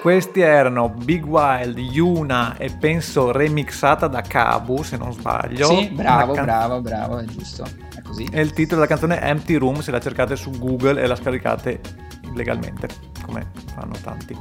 Questi 0.02 0.40
erano 0.40 0.90
Big 0.90 1.24
Wild, 1.24 1.78
Yuna 1.78 2.58
e 2.58 2.72
penso 2.72 3.32
remixata 3.32 4.08
da 4.08 4.22
Kabu, 4.22 4.82
se 4.82 4.98
non 4.98 5.14
sbaglio. 5.14 5.68
Sì, 5.68 5.90
bravo, 5.90 6.34
can- 6.34 6.46
bravo, 6.46 6.82
bravo, 6.82 7.20
è 7.20 7.26
giusto. 7.26 7.64
È 7.96 8.02
così. 8.02 8.28
E 8.32 8.42
il 8.42 8.52
titolo 8.52 8.82
della 8.82 8.88
canzone 8.88 9.20
è 9.20 9.30
Empty 9.30 9.58
Room, 9.58 9.80
se 9.82 9.92
la 9.92 10.00
cercate 10.00 10.36
su 10.36 10.50
Google 10.58 11.00
e 11.00 11.06
la 11.06 11.16
scaricate 11.16 11.82
illegalmente, 12.24 12.88
come 13.24 13.52
fanno 13.76 13.94
tanti. 14.02 14.36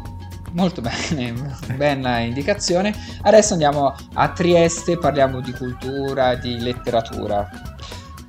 Molto 0.53 0.81
bene, 0.81 1.35
bella 1.77 2.21
indicazione. 2.21 2.95
Adesso 3.21 3.53
andiamo 3.53 3.95
a 4.15 4.29
Trieste, 4.31 4.97
parliamo 4.97 5.41
di 5.41 5.53
cultura, 5.53 6.37
di 6.37 6.59
letteratura. 6.59 7.47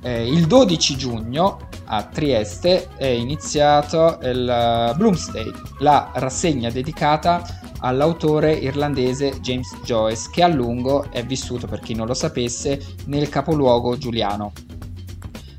Eh, 0.02 0.28
il 0.28 0.46
12 0.46 0.96
giugno 0.98 1.70
a 1.84 2.04
Trieste 2.04 2.88
è 2.96 3.06
iniziato 3.06 4.18
il 4.22 4.94
Bloomsday, 4.96 5.50
la 5.78 6.10
rassegna 6.14 6.70
dedicata 6.70 7.42
all'autore 7.80 8.52
irlandese 8.52 9.40
James 9.40 9.76
Joyce, 9.84 10.28
che 10.32 10.42
a 10.42 10.48
lungo 10.48 11.10
è 11.10 11.24
vissuto, 11.24 11.66
per 11.66 11.80
chi 11.80 11.94
non 11.94 12.06
lo 12.06 12.14
sapesse, 12.14 12.80
nel 13.06 13.28
capoluogo 13.28 13.98
giuliano. 13.98 14.52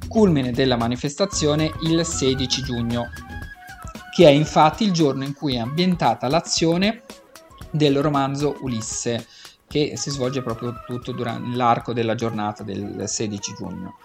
Culmine 0.07 0.51
della 0.51 0.77
manifestazione 0.77 1.71
il 1.81 2.05
16 2.05 2.63
giugno, 2.63 3.09
che 4.15 4.25
è 4.25 4.29
infatti 4.29 4.83
il 4.83 4.91
giorno 4.91 5.23
in 5.23 5.33
cui 5.33 5.55
è 5.55 5.59
ambientata 5.59 6.27
l'azione 6.27 7.01
del 7.71 7.99
romanzo 8.01 8.57
Ulisse, 8.61 9.25
che 9.67 9.93
si 9.97 10.11
svolge 10.11 10.43
proprio 10.43 10.75
tutto 10.85 11.11
durante 11.11 11.55
l'arco 11.55 11.93
della 11.93 12.15
giornata 12.15 12.63
del 12.63 13.03
16 13.07 13.53
giugno 13.57 13.95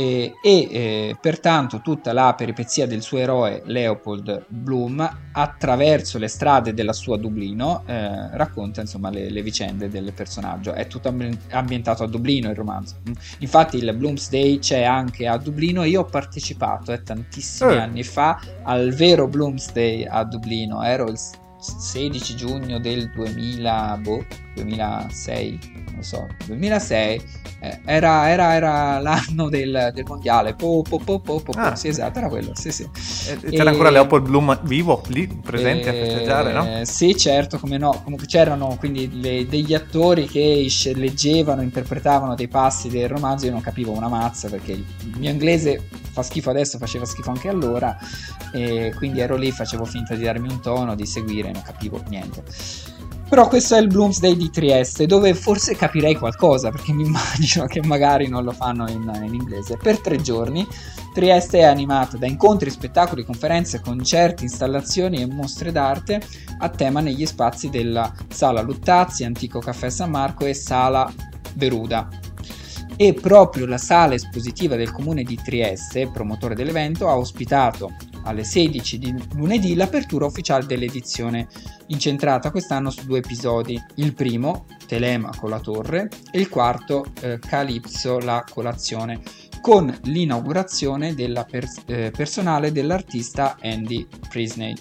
e, 0.00 0.36
e 0.40 0.68
eh, 0.70 1.16
pertanto 1.20 1.82
tutta 1.82 2.14
la 2.14 2.32
peripezia 2.32 2.86
del 2.86 3.02
suo 3.02 3.18
eroe 3.18 3.60
Leopold 3.66 4.46
Bloom 4.48 5.18
attraverso 5.32 6.16
le 6.16 6.28
strade 6.28 6.72
della 6.72 6.94
sua 6.94 7.18
Dublino 7.18 7.82
eh, 7.84 8.34
racconta 8.34 8.80
insomma 8.80 9.10
le, 9.10 9.28
le, 9.28 9.42
vicende 9.42 9.90
del 9.90 10.14
personaggio. 10.14 10.72
È 10.72 10.86
tutto 10.86 11.14
ambientato 11.50 12.02
a 12.02 12.06
Dublino 12.06 12.48
il 12.48 12.56
romanzo. 12.56 12.94
Infatti 13.40 13.76
il 13.76 13.92
Bloomsday 13.94 14.58
c'è 14.58 14.84
anche 14.84 15.26
a 15.26 15.36
Dublino. 15.36 15.84
Io 15.84 16.00
ho 16.00 16.06
partecipato 16.06 16.92
eh, 16.92 17.02
tantissimi 17.02 17.76
anni 17.76 18.02
fa 18.02 18.40
al 18.62 18.94
vero 18.94 19.28
Bloomsday 19.28 20.06
a 20.06 20.24
Dublino. 20.24 20.82
Ero 20.82 21.10
il 21.10 21.18
16 21.60 22.36
giugno 22.36 22.78
del 22.78 23.10
2000, 23.10 23.98
boh, 24.02 24.24
2006 24.54 25.78
non 25.92 26.02
so 26.02 26.26
2006 26.46 27.22
eh, 27.62 27.80
era, 27.84 28.30
era, 28.30 28.54
era, 28.54 28.98
l'anno 29.00 29.50
del, 29.50 29.90
del 29.92 30.04
mondiale. 30.06 30.54
Po, 30.54 30.82
po, 30.82 30.98
po, 30.98 31.20
po, 31.20 31.40
po, 31.40 31.52
ah. 31.56 31.76
Sì, 31.76 31.88
esatto, 31.88 32.18
era 32.18 32.28
quello. 32.28 32.52
Sì, 32.54 32.72
sì. 32.72 32.88
E, 33.28 33.36
c'era 33.50 33.64
e, 33.64 33.72
ancora 33.72 33.90
Leopold 33.90 34.26
Bloom 34.26 34.60
vivo 34.62 35.02
lì, 35.08 35.26
presente 35.26 35.84
e, 35.84 35.88
a 35.88 36.04
festeggiare, 36.06 36.52
no? 36.54 36.84
Sì, 36.86 37.14
certo, 37.14 37.58
come 37.58 37.76
no. 37.76 38.00
Comunque 38.02 38.26
c'erano 38.26 38.76
quindi 38.78 39.20
le, 39.20 39.46
degli 39.46 39.74
attori 39.74 40.26
che 40.26 40.66
leggevano, 40.94 41.60
interpretavano 41.60 42.34
dei 42.34 42.48
passi 42.48 42.88
del 42.88 43.10
romanzo. 43.10 43.44
Io 43.44 43.52
non 43.52 43.60
capivo 43.60 43.92
una 43.92 44.08
mazza 44.08 44.48
perché 44.48 44.72
il 44.72 44.86
mio 45.18 45.30
inglese 45.30 45.86
fa 46.10 46.22
schifo 46.22 46.50
adesso, 46.50 46.78
faceva 46.78 47.04
schifo 47.04 47.30
anche 47.30 47.48
allora. 47.48 47.96
E 48.52 48.92
quindi 48.96 49.20
ero 49.20 49.36
lì, 49.36 49.50
facevo 49.52 49.84
finta 49.84 50.14
di 50.14 50.24
darmi 50.24 50.48
un 50.48 50.60
tono, 50.60 50.94
di 50.94 51.06
seguire, 51.06 51.50
non 51.50 51.62
capivo 51.62 52.02
niente. 52.08 52.42
Però 53.30 53.46
questo 53.46 53.76
è 53.76 53.78
il 53.78 53.86
Bloomsday 53.86 54.34
di 54.34 54.50
Trieste, 54.50 55.06
dove 55.06 55.34
forse 55.34 55.76
capirei 55.76 56.16
qualcosa, 56.16 56.70
perché 56.70 56.92
mi 56.92 57.04
immagino 57.06 57.64
che 57.66 57.80
magari 57.80 58.28
non 58.28 58.42
lo 58.42 58.50
fanno 58.50 58.90
in, 58.90 59.08
in 59.22 59.34
inglese. 59.34 59.76
Per 59.76 60.00
tre 60.00 60.20
giorni 60.20 60.66
Trieste 61.14 61.58
è 61.58 61.62
animata 61.62 62.16
da 62.16 62.26
incontri, 62.26 62.70
spettacoli, 62.70 63.24
conferenze, 63.24 63.80
concerti, 63.80 64.42
installazioni 64.42 65.22
e 65.22 65.26
mostre 65.26 65.70
d'arte 65.70 66.20
a 66.58 66.68
tema 66.70 66.98
negli 66.98 67.24
spazi 67.24 67.68
della 67.68 68.12
Sala 68.28 68.62
Luttazzi, 68.62 69.22
Antico 69.22 69.60
Caffè 69.60 69.90
San 69.90 70.10
Marco 70.10 70.44
e 70.44 70.54
Sala 70.54 71.08
Veruda. 71.54 72.08
E 73.02 73.14
proprio 73.14 73.64
la 73.64 73.78
sala 73.78 74.12
espositiva 74.12 74.76
del 74.76 74.92
comune 74.92 75.22
di 75.22 75.34
Trieste, 75.42 76.10
promotore 76.10 76.54
dell'evento, 76.54 77.08
ha 77.08 77.16
ospitato 77.16 77.96
alle 78.24 78.44
16 78.44 78.98
di 78.98 79.14
lunedì 79.36 79.74
l'apertura 79.74 80.26
ufficiale 80.26 80.66
dell'edizione, 80.66 81.48
incentrata 81.86 82.50
quest'anno 82.50 82.90
su 82.90 83.06
due 83.06 83.20
episodi. 83.20 83.82
Il 83.94 84.12
primo, 84.12 84.66
Telemaco 84.86 85.48
la 85.48 85.60
torre, 85.60 86.10
e 86.30 86.40
il 86.40 86.50
quarto, 86.50 87.06
eh, 87.22 87.38
Calipso 87.38 88.18
la 88.18 88.44
colazione, 88.46 89.22
con 89.62 89.90
l'inaugurazione 90.02 91.14
della 91.14 91.44
per- 91.44 91.72
eh, 91.86 92.12
personale 92.14 92.70
dell'artista 92.70 93.56
Andy 93.62 94.06
Prisney. 94.28 94.74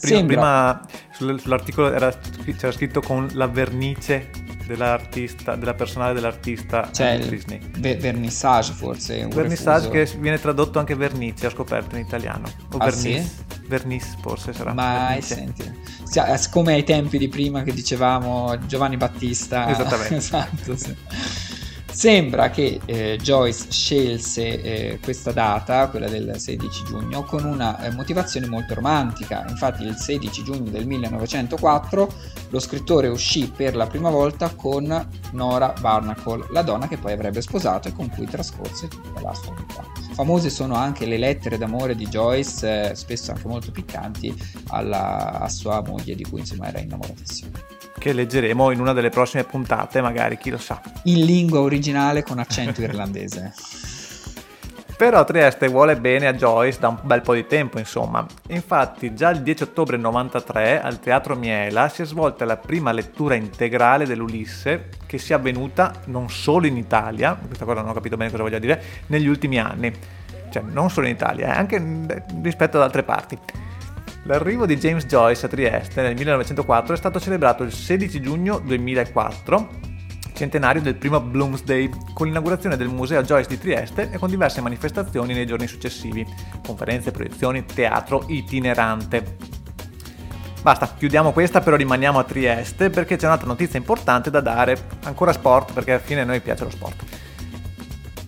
Prima, 0.00 0.16
Sembra... 0.16 0.86
prima 1.18 1.36
sull'articolo 1.40 1.92
era, 1.92 2.16
c'era 2.56 2.70
scritto 2.70 3.00
con 3.00 3.28
la 3.32 3.48
vernice 3.48 4.43
dell'artista, 4.66 5.56
della 5.56 5.74
personale 5.74 6.14
dell'artista 6.14 6.90
cioè 6.92 7.18
Disney. 7.18 7.60
Ver- 7.78 8.00
vernissage 8.00 8.72
forse. 8.72 9.26
vernissage 9.28 9.88
che 9.90 10.08
viene 10.18 10.38
tradotto 10.38 10.78
anche 10.78 10.94
vernice, 10.94 11.46
ho 11.46 11.50
scoperto 11.50 11.96
in 11.96 12.04
italiano. 12.04 12.48
O 12.72 12.76
ah, 12.78 12.84
vernice. 12.84 13.22
Sì? 13.22 13.42
Vernice 13.66 14.16
forse 14.20 14.52
sarà. 14.52 14.72
Ma 14.72 15.16
senti, 15.20 15.64
come 16.50 16.74
ai 16.74 16.84
tempi 16.84 17.18
di 17.18 17.28
prima 17.28 17.62
che 17.62 17.72
dicevamo 17.72 18.66
Giovanni 18.66 18.96
Battista. 18.96 19.68
Esattamente. 19.70 20.16
esatto, 20.16 20.76
sì. 20.76 20.96
Sembra 21.94 22.50
che 22.50 22.80
eh, 22.86 23.16
Joyce 23.22 23.70
scelse 23.70 24.60
eh, 24.60 24.98
questa 25.00 25.30
data, 25.30 25.88
quella 25.88 26.08
del 26.08 26.34
16 26.36 26.84
giugno, 26.84 27.22
con 27.22 27.44
una 27.44 27.78
eh, 27.78 27.92
motivazione 27.92 28.48
molto 28.48 28.74
romantica. 28.74 29.44
Infatti 29.48 29.84
il 29.84 29.94
16 29.94 30.42
giugno 30.42 30.70
del 30.70 30.88
1904 30.88 32.12
lo 32.50 32.58
scrittore 32.58 33.06
uscì 33.06 33.48
per 33.48 33.76
la 33.76 33.86
prima 33.86 34.10
volta 34.10 34.52
con 34.56 35.08
Nora 35.30 35.72
Barnacle, 35.80 36.46
la 36.50 36.62
donna 36.62 36.88
che 36.88 36.98
poi 36.98 37.12
avrebbe 37.12 37.40
sposato 37.40 37.86
e 37.86 37.92
con 37.92 38.10
cui 38.10 38.26
trascorse 38.26 38.88
tutta 38.88 39.20
la 39.20 39.32
sua 39.32 39.54
vita. 39.54 39.84
Famose 40.14 40.50
sono 40.50 40.74
anche 40.74 41.06
le 41.06 41.16
lettere 41.16 41.58
d'amore 41.58 41.94
di 41.94 42.08
Joyce, 42.08 42.90
eh, 42.90 42.94
spesso 42.96 43.30
anche 43.30 43.46
molto 43.46 43.70
piccanti, 43.70 44.34
alla, 44.70 45.38
a 45.38 45.48
sua 45.48 45.80
moglie 45.80 46.16
di 46.16 46.24
cui 46.24 46.40
insomma 46.40 46.66
era 46.66 46.80
innamoratissima 46.80 47.83
che 48.04 48.12
leggeremo 48.12 48.70
in 48.70 48.80
una 48.80 48.92
delle 48.92 49.08
prossime 49.08 49.44
puntate, 49.44 50.02
magari, 50.02 50.36
chi 50.36 50.50
lo 50.50 50.58
sa. 50.58 50.78
In 51.04 51.24
lingua 51.24 51.60
originale 51.60 52.22
con 52.22 52.38
accento 52.38 52.82
irlandese. 52.84 53.54
Però 54.94 55.24
Trieste 55.24 55.68
vuole 55.68 55.96
bene 55.96 56.26
a 56.26 56.34
Joyce 56.34 56.80
da 56.80 56.88
un 56.88 56.98
bel 57.00 57.22
po' 57.22 57.32
di 57.32 57.46
tempo, 57.46 57.78
insomma. 57.78 58.26
Infatti, 58.48 59.14
già 59.14 59.30
il 59.30 59.40
10 59.40 59.62
ottobre 59.62 59.96
93 59.96 60.82
al 60.82 61.00
Teatro 61.00 61.34
Miela 61.34 61.88
si 61.88 62.02
è 62.02 62.04
svolta 62.04 62.44
la 62.44 62.58
prima 62.58 62.92
lettura 62.92 63.36
integrale 63.36 64.04
dell'Ulisse 64.04 64.90
che 65.06 65.16
sia 65.16 65.36
avvenuta 65.36 65.94
non 66.04 66.28
solo 66.28 66.66
in 66.66 66.76
Italia, 66.76 67.34
questa 67.34 67.64
cosa 67.64 67.80
non 67.80 67.88
ho 67.88 67.94
capito 67.94 68.18
bene 68.18 68.30
cosa 68.30 68.42
voglia 68.42 68.58
dire, 68.58 68.82
negli 69.06 69.28
ultimi 69.28 69.58
anni. 69.58 69.90
Cioè, 70.50 70.62
non 70.62 70.90
solo 70.90 71.06
in 71.06 71.14
Italia, 71.14 71.46
eh, 71.46 71.56
anche 71.56 71.82
rispetto 72.42 72.76
ad 72.76 72.82
altre 72.82 73.02
parti. 73.02 73.38
L'arrivo 74.26 74.64
di 74.64 74.78
James 74.78 75.04
Joyce 75.04 75.44
a 75.44 75.48
Trieste 75.50 76.00
nel 76.00 76.14
1904 76.14 76.94
è 76.94 76.96
stato 76.96 77.20
celebrato 77.20 77.62
il 77.62 77.72
16 77.72 78.22
giugno 78.22 78.58
2004 78.58 79.92
centenario 80.32 80.80
del 80.80 80.96
primo 80.96 81.20
Bloomsday, 81.20 81.90
con 82.12 82.26
l'inaugurazione 82.26 82.76
del 82.76 82.88
Museo 82.88 83.22
Joyce 83.22 83.48
di 83.48 83.58
Trieste 83.58 84.10
e 84.10 84.18
con 84.18 84.30
diverse 84.30 84.60
manifestazioni 84.60 85.32
nei 85.34 85.46
giorni 85.46 85.66
successivi, 85.66 86.26
conferenze, 86.66 87.10
proiezioni, 87.10 87.64
teatro 87.66 88.24
itinerante. 88.28 89.36
Basta, 90.62 90.92
chiudiamo 90.96 91.32
questa, 91.32 91.60
però 91.60 91.76
rimaniamo 91.76 92.18
a 92.18 92.24
Trieste 92.24 92.90
perché 92.90 93.16
c'è 93.16 93.26
un'altra 93.26 93.46
notizia 93.46 93.78
importante 93.78 94.30
da 94.30 94.40
dare, 94.40 94.76
ancora 95.04 95.32
sport, 95.32 95.74
perché 95.74 95.92
alla 95.92 96.00
fine 96.00 96.22
a 96.22 96.24
noi 96.24 96.40
piace 96.40 96.64
lo 96.64 96.70
sport. 96.70 97.04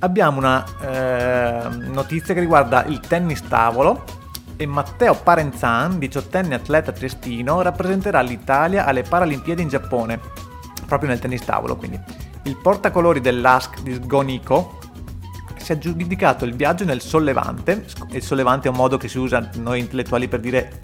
Abbiamo 0.01 0.39
una 0.39 0.65
eh, 0.83 1.69
notizia 1.89 2.35
che 2.35 2.41
riguarda 2.41 2.85
il 2.85 3.01
tennis 3.01 3.41
tavolo 3.49 4.16
e 4.57 4.67
Matteo 4.67 5.15
Parenzan, 5.15 5.99
diciottenne 5.99 6.55
atleta 6.55 6.93
triestino, 6.93 7.63
rappresenterà 7.63 8.21
l'Italia 8.21 8.85
alle 8.87 9.03
Paralimpiadi 9.03 9.63
in 9.63 9.69
Giappone 9.69 10.21
proprio 10.87 11.09
nel 11.09 11.19
tennis 11.19 11.45
tavolo 11.45 11.77
quindi. 11.77 12.01
Il 12.45 12.57
portacolori 12.57 13.21
dell'ASK 13.21 13.83
di 13.83 13.95
Sgonico 13.95 14.79
si 15.57 15.73
è 15.73 15.75
aggiudicato 15.75 16.45
il 16.45 16.55
viaggio 16.55 16.85
nel 16.85 17.01
sollevante, 17.01 17.85
il 18.11 18.23
sollevante 18.23 18.69
è 18.69 18.71
un 18.71 18.77
modo 18.77 18.97
che 18.97 19.09
si 19.09 19.19
usa 19.19 19.51
noi 19.57 19.81
intellettuali 19.81 20.29
per 20.29 20.39
dire 20.41 20.81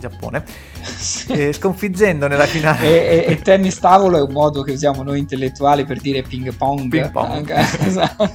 Giappone, 0.00 0.44
sì. 0.82 1.52
sconfiggendo 1.52 2.26
nella 2.26 2.46
finale. 2.46 3.08
E, 3.08 3.24
e, 3.28 3.32
e, 3.32 3.40
tennis 3.40 3.78
tavolo 3.78 4.18
è 4.18 4.20
un 4.20 4.32
modo 4.32 4.62
che 4.62 4.72
usiamo 4.72 5.02
noi 5.02 5.20
intellettuali 5.20 5.84
per 5.84 6.00
dire 6.00 6.22
ping 6.22 6.52
pong. 6.54 6.88
Ping 6.88 7.10
pong. 7.10 7.50
esatto. 7.86 8.30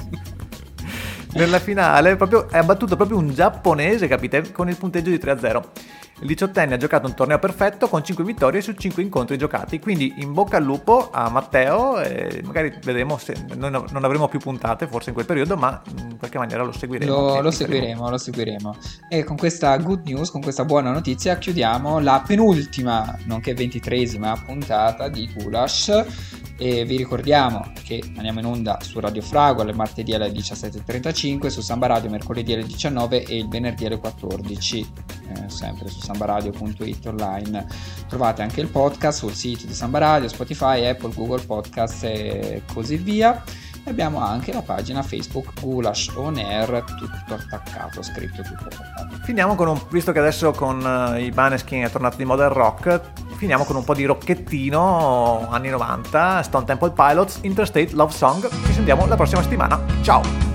Nella 1.34 1.60
finale 1.60 2.16
proprio, 2.16 2.50
è 2.50 2.58
abbattuto 2.58 2.96
proprio 2.96 3.18
un 3.18 3.34
giapponese, 3.34 4.08
capite, 4.08 4.52
con 4.52 4.70
il 4.70 4.76
punteggio 4.76 5.10
di 5.10 5.18
3-0. 5.18 5.64
Il 6.22 6.28
diciottenne 6.28 6.76
ha 6.76 6.78
giocato 6.78 7.08
un 7.08 7.16
torneo 7.16 7.40
perfetto 7.40 7.88
con 7.88 8.04
5 8.04 8.24
vittorie 8.24 8.62
su 8.62 8.74
5 8.74 9.02
incontri 9.02 9.40
giocati, 9.40 9.80
quindi 9.80 10.14
in 10.18 10.34
bocca 10.34 10.58
al 10.58 10.64
lupo 10.64 11.10
a 11.12 11.30
Matteo 11.30 12.00
e 12.00 12.44
magari 12.46 12.72
vedremo 12.84 13.18
se 13.18 13.34
noi 13.56 13.72
non 13.72 14.04
avremo 14.04 14.28
più 14.28 14.38
puntate 14.38 14.86
forse 14.86 15.10
in 15.10 15.16
quel 15.16 15.26
periodo, 15.26 15.58
ma 15.58 15.82
in 15.98 16.18
qualche 16.20 16.38
maniera 16.38 16.62
lo 16.62 16.74
seguiremo. 16.74 17.12
Lo, 17.12 17.42
lo 17.42 17.50
seguiremo, 17.50 18.08
lo 18.08 18.18
seguiremo. 18.20 18.76
E 19.10 19.24
con 19.24 19.36
questa 19.36 19.76
good 19.78 20.06
news, 20.06 20.30
con 20.30 20.42
questa 20.42 20.64
buona 20.64 20.92
notizia 20.92 21.40
chiudiamo 21.40 22.00
la 22.00 22.24
penultima, 22.26 23.18
nonché 23.26 23.56
ventitresima 23.56 24.40
puntata 24.46 25.10
di 25.10 25.28
Gulash 25.34 26.06
e 26.62 26.86
vi 26.86 26.96
ricordiamo 26.96 27.72
che 27.84 28.04
andiamo 28.18 28.40
in 28.40 28.46
onda 28.46 28.78
su 28.82 29.00
Radio 29.00 29.24
Frago 29.24 29.64
alle 29.64 29.74
martedì 29.74 30.14
alle 30.14 30.30
17.35, 30.30 31.12
su 31.50 31.62
Samba 31.62 31.86
Radio 31.86 32.10
mercoledì 32.10 32.54
alle 32.54 32.64
19 32.64 33.26
e 33.26 33.38
il 33.38 33.48
venerdì 33.48 33.86
alle 33.86 34.00
14, 34.00 34.80
eh, 34.80 35.50
sempre 35.50 35.88
su 35.88 36.00
sambaradio.it 36.00 37.06
online. 37.06 37.68
Trovate 38.08 38.42
anche 38.42 38.60
il 38.60 38.68
podcast 38.68 39.20
sul 39.20 39.34
sito 39.34 39.68
di 39.68 39.74
Samba 39.74 40.00
Radio, 40.00 40.28
Spotify, 40.28 40.88
Apple, 40.88 41.14
Google 41.14 41.44
Podcast 41.44 42.04
e 42.06 42.64
così 42.74 42.96
via. 42.96 43.44
E 43.84 43.90
abbiamo 43.92 44.20
anche 44.20 44.52
la 44.52 44.64
pagina 44.64 45.04
Facebook 45.04 45.60
Gulash 45.60 46.12
On 46.16 46.38
Air, 46.38 46.84
tutto 46.86 47.36
attaccato, 47.36 48.02
scritto 48.02 48.42
tutto 48.42 48.66
attaccato. 48.66 49.18
Finiamo 49.22 49.54
con 49.54 49.68
un, 49.68 49.80
visto 49.92 50.12
che 50.12 50.20
adesso 50.20 50.52
con 50.52 50.84
uh, 50.84 51.18
i 51.20 51.30
Baneskin 51.30 51.84
è 51.84 51.92
tornato 51.92 52.18
di 52.18 52.26
modern 52.26 52.54
rock, 52.54 53.00
finiamo 53.36 53.64
con 53.64 53.76
un 53.76 53.84
po' 53.84 53.94
di 53.94 54.06
rocchettino 54.06 55.50
anni 55.50 55.70
90, 55.70 56.42
Stone 56.42 56.66
Temple 56.66 56.92
Pilots, 56.92 57.40
Interstate 57.42 57.90
Love 57.94 58.12
Song. 58.12 58.50
Ci 58.66 58.74
sentiamo 58.74 59.06
la 59.06 59.16
prossima 59.16 59.44
settimana. 59.44 59.80
Ciao! 60.02 60.51